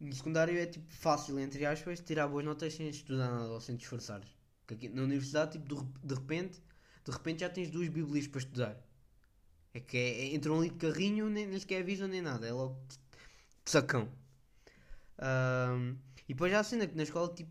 no 0.00 0.12
secundário 0.12 0.56
é 0.58 0.66
tipo 0.66 0.90
fácil, 0.92 1.38
entre 1.38 1.64
aspas, 1.66 2.00
tirar 2.00 2.28
boas 2.28 2.44
notas 2.44 2.74
sem 2.74 2.88
estudar 2.88 3.30
nada 3.30 3.50
ou 3.50 3.60
sem 3.60 3.76
te 3.76 3.82
esforçares. 3.82 4.28
Aqui, 4.70 4.88
na 4.88 5.02
universidade, 5.02 5.52
tipo, 5.52 5.82
de, 6.04 6.14
repente, 6.14 6.62
de 7.04 7.10
repente 7.10 7.40
já 7.40 7.48
tens 7.48 7.70
duas 7.70 7.88
biblias 7.88 8.26
para 8.26 8.38
estudar. 8.38 8.76
É 9.72 9.80
que 9.80 9.96
é, 9.96 10.20
é, 10.20 10.34
entram 10.34 10.58
ali 10.58 10.70
de 10.70 10.76
carrinho, 10.76 11.28
nem, 11.30 11.46
nem 11.46 11.58
sequer 11.58 11.80
avisam 11.80 12.06
nem 12.06 12.20
nada. 12.20 12.46
É 12.46 12.52
logo 12.52 12.78
de 13.64 13.70
sacão. 13.70 14.08
Um, 15.18 15.96
e 16.28 16.34
depois 16.34 16.52
já 16.52 16.60
a 16.60 16.64
cena 16.64 16.86
que 16.86 16.94
na 16.94 17.02
escola, 17.02 17.32
tipo, 17.34 17.50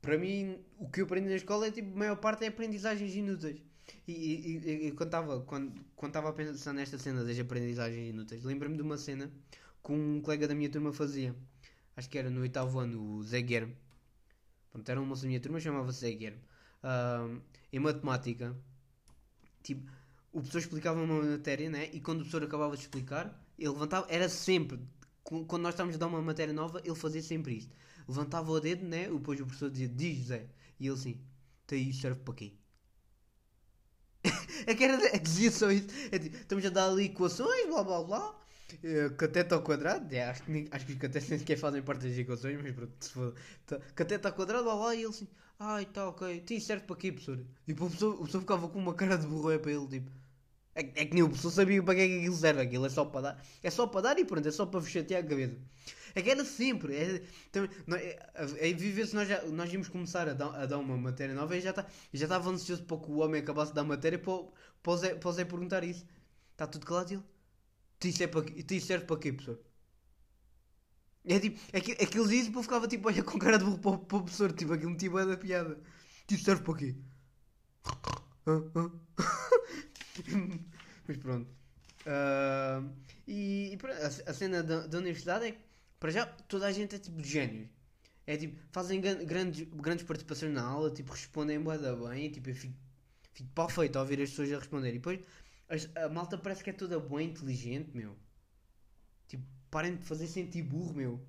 para 0.00 0.18
mim, 0.18 0.58
o 0.78 0.88
que 0.90 1.00
eu 1.00 1.04
aprendi 1.04 1.28
na 1.28 1.36
escola 1.36 1.68
é 1.68 1.70
tipo, 1.70 1.94
a 1.94 1.98
maior 1.98 2.16
parte 2.16 2.44
é 2.44 2.48
aprendizagens 2.48 3.14
inúteis. 3.14 3.62
E, 4.06 4.12
e, 4.12 4.86
e 4.88 4.92
quando 4.92 5.08
estava 5.08 5.40
quando, 5.42 5.84
quando 5.94 6.16
a 6.16 6.32
pensar 6.32 6.72
nesta 6.72 6.98
cena 6.98 7.24
das 7.24 7.38
aprendizagens 7.38 8.10
inúteis, 8.10 8.42
lembro-me 8.42 8.76
de 8.76 8.82
uma 8.82 8.96
cena 8.96 9.30
que 9.82 9.92
um 9.92 10.20
colega 10.20 10.48
da 10.48 10.54
minha 10.54 10.70
turma 10.70 10.92
fazia. 10.92 11.34
Acho 11.96 12.08
que 12.08 12.18
era 12.18 12.30
no 12.30 12.40
oitavo 12.40 12.78
ano, 12.78 13.00
o 13.16 13.22
Zé 13.22 13.40
Guilherme. 13.42 13.76
Pronto, 14.70 14.88
era 14.88 15.00
um 15.00 15.06
moço 15.06 15.22
da 15.22 15.28
minha 15.28 15.40
turma, 15.40 15.60
chamava-se 15.60 16.00
Zé 16.00 16.12
Guilherme. 16.12 16.40
Um, 16.84 17.40
em 17.72 17.78
matemática, 17.78 18.56
tipo, 19.62 19.90
o 20.32 20.40
professor 20.40 20.58
explicava 20.58 21.00
uma 21.00 21.22
matéria, 21.22 21.68
né? 21.70 21.90
E 21.92 22.00
quando 22.00 22.18
o 22.18 22.20
professor 22.22 22.42
acabava 22.44 22.74
de 22.76 22.82
explicar, 22.82 23.26
ele 23.58 23.68
levantava, 23.68 24.06
era 24.10 24.28
sempre, 24.28 24.80
quando 25.22 25.62
nós 25.62 25.74
estávamos 25.74 25.96
a 25.96 25.98
dar 25.98 26.06
uma 26.06 26.22
matéria 26.22 26.54
nova, 26.54 26.80
ele 26.84 26.94
fazia 26.94 27.22
sempre 27.22 27.54
isto. 27.56 27.74
Levantava 28.08 28.50
o 28.50 28.60
dedo, 28.60 28.84
né? 28.84 29.08
Depois 29.08 29.40
o 29.40 29.46
professor 29.46 29.70
dizia, 29.70 29.88
diz 29.88 30.18
José. 30.18 30.48
E 30.80 30.86
ele 30.86 30.94
assim, 30.94 31.20
isso 31.72 32.00
serve 32.00 32.20
para 32.20 32.34
quê? 32.34 32.52
é 34.66 34.74
que 34.74 34.84
era, 34.84 35.16
é 35.16 35.18
dizia 35.18 35.50
só 35.50 35.70
isso. 35.70 35.88
É, 36.10 36.18
tipo, 36.18 36.36
estamos 36.36 36.64
a 36.64 36.70
dar 36.70 36.88
ali 36.90 37.06
equações, 37.06 37.66
blá 37.66 37.82
blá 37.82 38.02
blá. 38.02 38.41
Uh, 38.76 39.14
catete 39.16 39.54
ao 39.54 39.62
quadrado, 39.62 40.14
é, 40.14 40.24
acho, 40.24 40.42
que, 40.42 40.68
acho 40.70 40.86
que 40.86 40.92
os 40.92 40.98
catetes 40.98 41.28
nem 41.28 41.38
sequer 41.38 41.58
fazem 41.58 41.82
parte 41.82 42.06
das 42.08 42.16
equações, 42.16 42.60
mas 42.62 42.72
pronto, 42.72 42.92
se 43.00 43.10
for. 43.10 43.34
Tá, 43.66 43.78
catete 43.94 44.26
ao 44.26 44.32
quadrado, 44.32 44.66
lá 44.66 44.74
lá 44.74 44.94
e 44.94 45.00
ele 45.00 45.08
assim, 45.08 45.28
ai 45.58 45.86
tá 45.86 46.08
ok, 46.08 46.40
tem 46.40 46.60
certo 46.60 46.86
para 46.86 46.96
quê, 46.96 47.12
professor? 47.12 47.38
E 47.38 47.72
tipo, 47.72 47.84
o 47.84 47.88
professor, 47.88 48.20
o 48.20 48.40
ficava 48.40 48.68
com 48.68 48.78
uma 48.78 48.94
cara 48.94 49.16
de 49.16 49.26
burro 49.26 49.58
para 49.58 49.72
ele, 49.72 49.88
tipo. 49.88 50.10
É, 50.74 50.80
é 50.80 51.04
que 51.06 51.14
nem 51.14 51.22
o 51.22 51.28
professor 51.28 51.50
sabia 51.50 51.82
para 51.82 51.94
que 51.94 52.00
é 52.00 52.08
que 52.08 52.18
aquilo 52.18 52.34
serve, 52.34 52.62
aquilo 52.62 52.86
é 52.86 52.88
só 52.88 53.04
para 53.04 53.20
dar, 53.20 53.44
é 53.62 53.70
só 53.70 53.86
para 53.86 54.00
dar 54.00 54.18
e 54.18 54.24
pronto, 54.24 54.48
é 54.48 54.50
só 54.50 54.64
para 54.66 54.80
vos 54.80 54.88
chatear 54.88 55.22
a 55.22 55.26
cabeça. 55.26 55.56
É 56.14 56.22
que 56.22 56.30
era 56.30 56.44
sempre, 56.44 56.94
é, 56.96 57.22
também, 57.50 57.70
não, 57.86 57.96
é, 57.96 58.18
é, 58.34 58.70
é 58.70 58.72
vezes 58.72 59.12
nós, 59.12 59.28
já, 59.28 59.42
nós 59.46 59.72
íamos 59.72 59.88
começar 59.88 60.28
a 60.28 60.34
dar, 60.34 60.54
a 60.54 60.66
dar 60.66 60.78
uma 60.78 60.96
matéria 60.96 61.34
nova 61.34 61.56
e 61.56 61.60
já, 61.60 61.72
tá, 61.72 61.86
já 62.12 62.24
estava 62.24 62.50
ansioso 62.50 62.84
para 62.84 62.98
que 62.98 63.10
o 63.10 63.18
homem 63.18 63.40
acabasse 63.40 63.72
de 63.72 63.76
dar 63.76 63.84
matéria 63.84 64.18
para, 64.18 64.44
para, 64.82 65.16
para 65.16 65.28
o 65.28 65.32
Zé 65.32 65.44
perguntar 65.44 65.84
isso. 65.84 66.06
Está 66.52 66.66
tudo 66.66 66.86
claro 66.86 67.06
ele? 67.12 67.22
Isso, 68.04 68.22
é 68.22 68.26
para, 68.26 68.44
isso 68.56 68.86
serve 68.86 69.06
para 69.06 69.18
quê, 69.18 69.32
professor? 69.32 69.60
É 71.24 71.38
tipo, 71.38 71.58
aquilo, 71.76 71.96
é 72.00 72.04
aquilo 72.04 72.28
disse, 72.28 72.52
eu 72.52 72.62
ficava 72.62 72.88
tipo, 72.88 73.08
olha 73.08 73.22
com 73.22 73.38
cara 73.38 73.58
de 73.58 73.64
burro 73.64 73.78
para, 73.78 73.90
o 73.90 73.98
professor, 73.98 74.52
tipo, 74.52 74.72
aquilo 74.72 74.96
tipo 74.96 75.18
é 75.18 75.26
da 75.26 75.36
piada. 75.36 75.78
Isso 76.28 76.44
serve 76.44 76.62
para 76.62 76.76
quê? 76.76 76.96
Mas 81.06 81.16
pronto. 81.18 81.48
Uh, 82.06 82.90
e, 83.26 83.74
e 83.74 83.78
a, 83.86 84.06
a, 84.30 84.34
cena 84.34 84.62
da, 84.62 84.86
da, 84.86 84.98
universidade 84.98 85.46
é 85.46 85.52
que, 85.52 85.58
para 86.00 86.10
já, 86.10 86.26
toda 86.26 86.66
a 86.66 86.72
gente 86.72 86.96
é 86.96 86.98
tipo 86.98 87.22
de 87.22 87.28
gênios. 87.28 87.68
É 88.26 88.36
tipo, 88.36 88.60
fazem 88.72 89.00
grandes, 89.00 89.68
grandes 89.74 90.04
participações 90.04 90.52
na 90.52 90.62
aula, 90.62 90.90
tipo, 90.90 91.12
respondem 91.12 91.62
bem, 91.62 92.30
tipo, 92.30 92.50
eu 92.50 92.54
fico, 92.54 92.74
fico 93.32 93.48
pau 93.54 93.68
feito 93.68 93.96
a 93.96 94.00
ouvir 94.00 94.20
as 94.20 94.30
pessoas 94.30 94.52
a 94.52 94.58
responder. 94.58 94.90
E 94.90 94.94
depois, 94.94 95.20
a, 95.72 96.04
a 96.04 96.08
malta 96.08 96.36
parece 96.36 96.62
que 96.62 96.70
é 96.70 96.72
toda 96.72 96.98
boa, 97.00 97.22
inteligente, 97.22 97.96
meu. 97.96 98.14
Tipo, 99.26 99.44
parem 99.70 99.96
de 99.96 100.04
fazer 100.04 100.26
sentir 100.26 100.62
burro, 100.62 100.94
meu. 100.94 101.20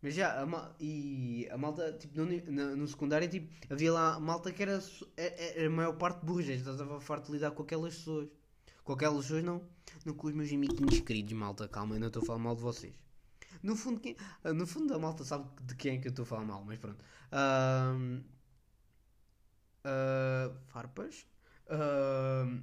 Mas 0.00 0.14
já, 0.14 0.42
a, 0.42 0.74
e 0.80 1.48
a 1.50 1.56
malta, 1.56 1.92
tipo, 1.92 2.16
no, 2.16 2.26
no, 2.26 2.76
no, 2.76 2.88
secundário, 2.88 3.28
tipo, 3.28 3.52
havia 3.72 3.92
lá 3.92 4.18
malta 4.18 4.52
que 4.52 4.62
era, 4.62 4.72
era, 4.72 4.82
é, 5.16 5.58
era 5.60 5.68
a 5.68 5.70
maior 5.70 5.92
parte 5.94 6.24
burra, 6.24 6.42
já 6.42 6.54
estava 6.54 7.00
farto 7.00 7.26
de 7.26 7.32
lidar 7.32 7.52
com 7.52 7.62
aquelas 7.62 7.96
pessoas. 7.96 8.28
Com 8.84 8.92
aquelas 8.92 9.24
pessoas, 9.24 9.44
não. 9.44 9.62
Não 10.04 10.14
com 10.14 10.26
os 10.26 10.34
meus 10.34 10.52
amiguinhos 10.52 11.00
queridos, 11.00 11.32
malta, 11.32 11.68
calma, 11.68 11.96
eu 11.96 12.00
não 12.00 12.08
estou 12.08 12.22
a 12.22 12.26
falar 12.26 12.38
mal 12.38 12.56
de 12.56 12.62
vocês. 12.62 12.94
No 13.62 13.76
fundo, 13.76 14.00
quem, 14.00 14.16
no 14.44 14.66
fundo 14.66 14.92
a 14.94 14.98
malta 14.98 15.22
sabe 15.24 15.48
de 15.62 15.76
quem 15.76 15.96
é 15.96 16.00
que 16.00 16.08
eu 16.08 16.10
estou 16.10 16.24
a 16.24 16.26
falar 16.26 16.44
mal, 16.44 16.64
mas 16.64 16.78
pronto. 16.78 17.04
Uh, 17.30 18.22
uh, 19.86 20.56
farpas. 20.66 21.26
Uh, 21.66 22.62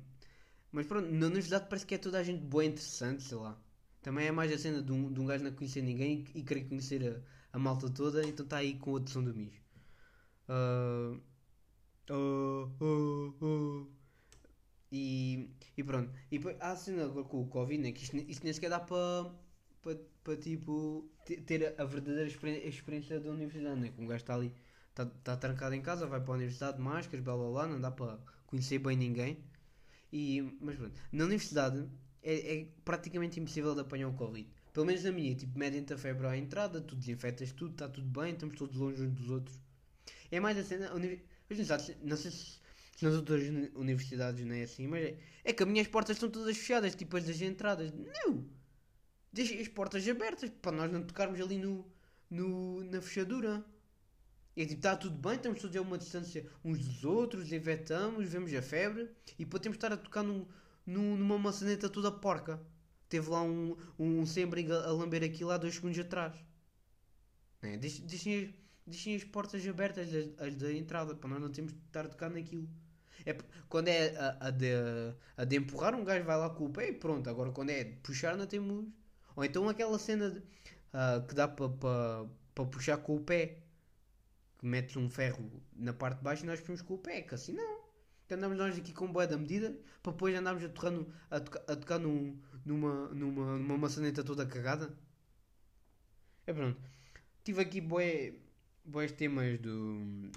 mas 0.72 0.86
pronto, 0.86 1.10
na 1.12 1.28
universidade 1.28 1.68
parece 1.70 1.86
que 1.86 1.96
é 1.96 1.98
toda 1.98 2.20
a 2.20 2.24
gente 2.24 2.42
boa 2.42 2.64
e 2.64 2.68
interessante, 2.68 3.24
sei 3.24 3.38
lá. 3.38 3.60
Também 4.02 4.28
é 4.28 4.32
mais 4.32 4.52
a 4.52 4.58
cena 4.58 4.82
de 4.82 4.92
um, 4.92 5.12
de 5.12 5.20
um 5.20 5.26
gajo 5.26 5.44
não 5.44 5.52
conhecer 5.52 5.82
ninguém 5.82 6.26
e, 6.34 6.44
querer 6.44 6.66
conhecer 6.66 7.24
a, 7.52 7.58
a 7.58 7.60
malta 7.60 7.90
toda, 7.90 8.26
então 8.28 8.44
está 8.44 8.58
aí 8.58 8.76
com 8.76 8.96
a 8.96 9.08
som 9.08 9.24
do 9.24 9.34
mijo. 9.34 9.62
Uh, 10.48 11.20
uh, 12.12 13.42
uh, 13.42 13.88
e, 14.92 15.50
e 15.78 15.84
pronto. 15.84 16.12
E 16.32 16.40
há 16.60 16.72
a 16.72 16.76
cena 16.76 17.06
agora 17.06 17.26
com 17.26 17.42
o 17.42 17.48
Covid, 17.48 17.82
né, 17.82 17.92
que 17.92 18.04
isto, 18.04 18.16
isto 18.18 18.44
nem 18.44 18.54
sequer 18.54 18.70
dá 18.70 18.80
para 18.80 19.32
para 19.82 19.96
pa, 20.24 20.36
tipo 20.36 21.10
ter 21.46 21.74
a 21.78 21.86
verdadeira 21.86 22.28
experiência 22.28 23.20
da 23.20 23.30
universidade, 23.32 23.80
né? 23.80 23.90
que 23.90 24.02
um 24.02 24.08
gajo 24.08 24.22
está 24.22 24.36
ali, 24.36 24.54
está 24.90 25.06
tá 25.06 25.38
trancado 25.38 25.76
em 25.76 25.82
casa, 25.82 26.06
vai 26.08 26.20
para 26.20 26.34
a 26.34 26.36
universidade, 26.36 26.82
máscaras, 26.82 27.24
blá 27.24 27.36
blá 27.36 27.50
blá, 27.50 27.68
não 27.68 27.80
dá 27.80 27.92
para 27.92 28.20
conhecer 28.48 28.80
bem 28.80 28.98
ninguém. 28.98 29.44
E, 30.12 30.41
mas 30.60 30.76
pronto, 30.76 31.00
na 31.12 31.26
universidade 31.26 31.88
é, 32.24 32.60
é, 32.60 32.67
praticamente 32.84 33.39
impossível 33.39 33.74
de 33.74 33.82
apanhar 33.82 34.08
o 34.08 34.13
Covid. 34.13 34.48
Pelo 34.74 34.86
menos 34.86 35.04
na 35.04 35.12
minha, 35.12 35.36
tipo, 35.36 35.58
medem-te 35.58 35.93
a 35.93 35.98
febre 35.98 36.28
à 36.28 36.38
entrada, 36.38 36.82
tu 36.82 36.95
desinfetas 36.95 37.52
tudo, 37.52 37.72
está 37.72 37.88
tudo 37.88 38.08
bem, 38.08 38.34
estamos 38.34 38.56
todos 38.56 38.76
longe 38.76 39.02
uns 39.02 39.13
dos 39.13 39.30
outros. 39.30 39.60
É 40.32 40.39
mais 40.39 40.58
a 40.58 40.63
cena, 40.63 40.91
não 42.04 42.17
sei 42.17 42.32
se, 42.32 42.60
se 42.95 43.06
nas 43.06 43.15
outras 43.15 43.43
universidades 43.76 44.45
não 44.45 44.54
é 44.54 44.63
assim, 44.63 44.88
mas 44.88 45.04
é, 45.04 45.17
é 45.43 45.54
que 45.54 45.63
as 45.63 45.69
minhas 45.69 45.88
portas 45.88 46.17
estão 46.17 46.30
todas 46.30 46.58
fechadas, 46.58 46.95
tipo 46.95 47.17
as 47.17 47.26
das 47.26 47.41
entradas. 47.41 47.91
Não! 47.91 48.45
Deixem 49.32 49.60
as 49.60 49.67
portas 49.67 50.08
abertas 50.08 50.50
para 50.50 50.72
nós 50.72 50.91
não 50.91 51.04
tocarmos 51.04 51.39
ali 51.39 51.58
no, 51.58 51.86
no, 52.30 52.84
na 52.84 53.02
fechadura. 53.02 53.63
E 54.56 54.66
tipo, 54.66 54.80
está 54.80 54.96
tudo 54.96 55.16
bem, 55.16 55.36
estamos 55.36 55.62
todos 55.62 55.76
a 55.76 55.82
uma 55.82 55.98
distância 55.98 56.46
uns 56.64 56.80
dos 56.80 57.04
outros, 57.06 57.46
desinfetamos, 57.46 58.28
vemos 58.28 58.54
a 58.54 58.62
febre 58.62 59.10
e 59.38 59.46
de 59.46 59.70
estar 59.70 59.94
a 59.94 59.98
tocar 59.98 60.24
num, 60.24 60.46
num, 60.86 61.16
numa 61.16 61.38
maçaneta 61.38 61.90
toda 61.90 62.12
porca. 62.12 62.60
Teve 63.08 63.30
lá 63.30 63.42
um, 63.42 63.76
um 63.98 64.26
sembrigo 64.26 64.74
a, 64.74 64.92
lamber 64.92 65.24
aquilo 65.24 65.52
há 65.52 65.58
dois 65.58 65.76
segundos 65.76 65.98
atrás. 66.00 66.36
É, 67.62 67.78
deixem, 67.78 68.06
deixem, 68.06 68.56
deixem 68.86 69.16
as 69.16 69.24
portas 69.24 69.66
abertas, 69.68 70.10
as, 70.14 70.48
as 70.48 70.56
da 70.56 70.72
entrada, 70.74 71.16
para 71.16 71.30
nós 71.30 71.42
não 71.42 71.50
temos 71.50 71.74
de 71.74 71.80
estar 71.80 72.06
a 72.06 72.10
tocar 72.10 72.30
naquilo. 72.30 72.68
É, 73.26 73.38
quando 73.68 73.88
é 73.88 74.16
a, 74.18 74.48
a, 74.48 74.52
de, 74.52 74.68
a 75.38 75.46
de 75.46 75.56
empurrar, 75.58 75.96
um 75.96 76.04
gajo 76.04 76.24
vai 76.24 76.38
lá 76.38 76.50
com 76.50 76.66
o 76.66 76.70
pé 76.70 76.90
e 76.90 76.94
pronto. 76.94 77.30
Agora, 77.30 77.52
quando 77.52 77.70
é 77.70 77.84
de 77.84 77.96
puxar, 77.98 78.38
não 78.38 78.46
temos. 78.46 78.86
Ou 79.36 79.44
então 79.44 79.68
aquela 79.70 79.98
cena 80.00 80.30
de, 80.30 80.40
uh, 80.40 81.26
que 81.28 81.34
dá 81.34 81.48
para 81.48 81.70
pa, 81.70 82.30
pa 82.56 82.66
puxar 82.66 82.98
com 82.98 83.16
o 83.16 83.22
pé 83.22 83.58
que 84.60 84.65
metes 84.65 84.95
um 84.98 85.10
ferro 85.10 85.50
na 85.74 85.93
parte 85.93 86.17
de 86.17 86.24
baixo 86.24 86.43
e 86.43 86.48
nós 86.48 86.60
puxamos 86.60 86.82
com 86.82 86.95
o 86.95 86.98
pé, 86.98 87.22
que 87.22 87.34
assim 87.34 87.54
não. 87.54 87.80
Que 88.28 88.34
andamos 88.36 88.58
nós 88.58 88.78
aqui 88.78 88.93
com 88.93 89.12
boa 89.12 89.26
da 89.26 89.38
medida 89.38 89.76
para 90.04 90.12
depois 90.12 90.36
andarmos 90.36 90.63
a 90.63 90.69
tocar, 90.69 90.93
a, 91.32 91.38
a 91.38 91.76
tocar 91.76 91.98
num, 91.98 92.38
numa, 92.65 93.08
numa, 93.10 93.58
numa 93.58 93.78
maçaneta 93.78 94.24
toda 94.24 94.45
cagada. 94.45 94.93
É 96.45 96.54
pronto. 96.54 96.80
Tive 97.43 97.62
aqui 97.62 97.82
boé, 97.82 98.34
boés 98.84 99.12
temas 99.13 99.60
do, 99.60 100.30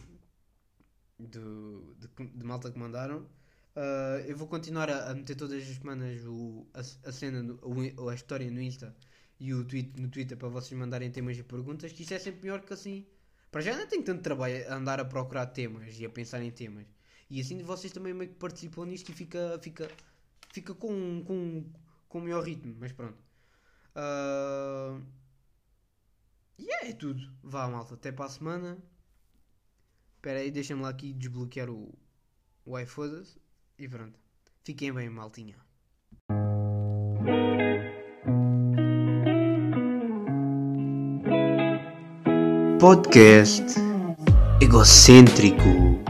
do, 1.18 1.96
de, 1.98 2.08
de 2.26 2.44
malta 2.44 2.70
que 2.70 2.78
mandaram. 2.78 3.26
Uh, 3.74 4.20
eu 4.26 4.36
vou 4.36 4.46
continuar 4.46 4.88
a, 4.90 5.10
a, 5.10 5.14
meter 5.14 5.34
todas 5.34 5.62
as 5.62 5.76
semanas 5.76 6.24
o, 6.26 6.66
a, 6.74 6.80
a 6.80 7.12
cena, 7.12 7.42
no, 7.42 7.58
o, 7.62 8.08
a 8.08 8.14
história 8.14 8.50
no 8.50 8.60
Insta 8.60 8.94
e 9.40 9.52
o 9.54 9.64
tweet, 9.64 9.98
no 9.98 10.08
Twitter 10.08 10.36
para 10.36 10.48
vocês 10.48 10.78
mandarem 10.78 11.10
temas 11.10 11.36
e 11.38 11.42
perguntas, 11.42 11.90
que 11.92 12.02
isso 12.02 12.14
é 12.14 12.18
sempre 12.18 12.42
melhor 12.42 12.60
que 12.60 12.72
assim. 12.72 13.06
Para 13.52 13.60
já 13.60 13.76
não 13.76 13.86
tenho 13.86 14.02
tanto 14.02 14.22
trabalho 14.22 14.66
a 14.66 14.74
andar 14.76 14.98
a 14.98 15.04
procurar 15.04 15.44
temas 15.44 16.00
e 16.00 16.06
a 16.06 16.10
pensar 16.10 16.42
em 16.42 16.50
temas. 16.50 16.86
E 17.28 17.38
assim 17.38 17.62
vocês 17.62 17.92
também 17.92 18.14
meio 18.14 18.30
que 18.30 18.36
participam 18.36 18.86
nisto 18.86 19.10
e 19.10 19.14
fica, 19.14 19.58
fica, 19.62 19.90
fica 20.50 20.74
com, 20.74 21.22
com, 21.22 21.70
com 22.08 22.18
o 22.18 22.22
melhor 22.22 22.42
ritmo. 22.42 22.74
Mas 22.80 22.92
pronto. 22.92 23.18
Uh... 23.94 25.02
E 26.58 26.64
yeah, 26.64 26.88
é 26.88 26.92
tudo. 26.94 27.30
Vá, 27.42 27.68
malta. 27.68 27.92
Até 27.92 28.10
para 28.10 28.24
a 28.24 28.30
semana. 28.30 28.78
Espera 30.16 30.38
aí, 30.38 30.50
deixa-me 30.50 30.80
lá 30.80 30.88
aqui 30.88 31.12
desbloquear 31.12 31.68
o, 31.68 31.92
o 32.64 32.78
iPhone. 32.78 33.22
E 33.78 33.86
pronto. 33.86 34.18
Fiquem 34.64 34.94
bem, 34.94 35.10
maltinha. 35.10 35.56
Podcast 42.82 43.78
egocêntrico. 44.60 46.01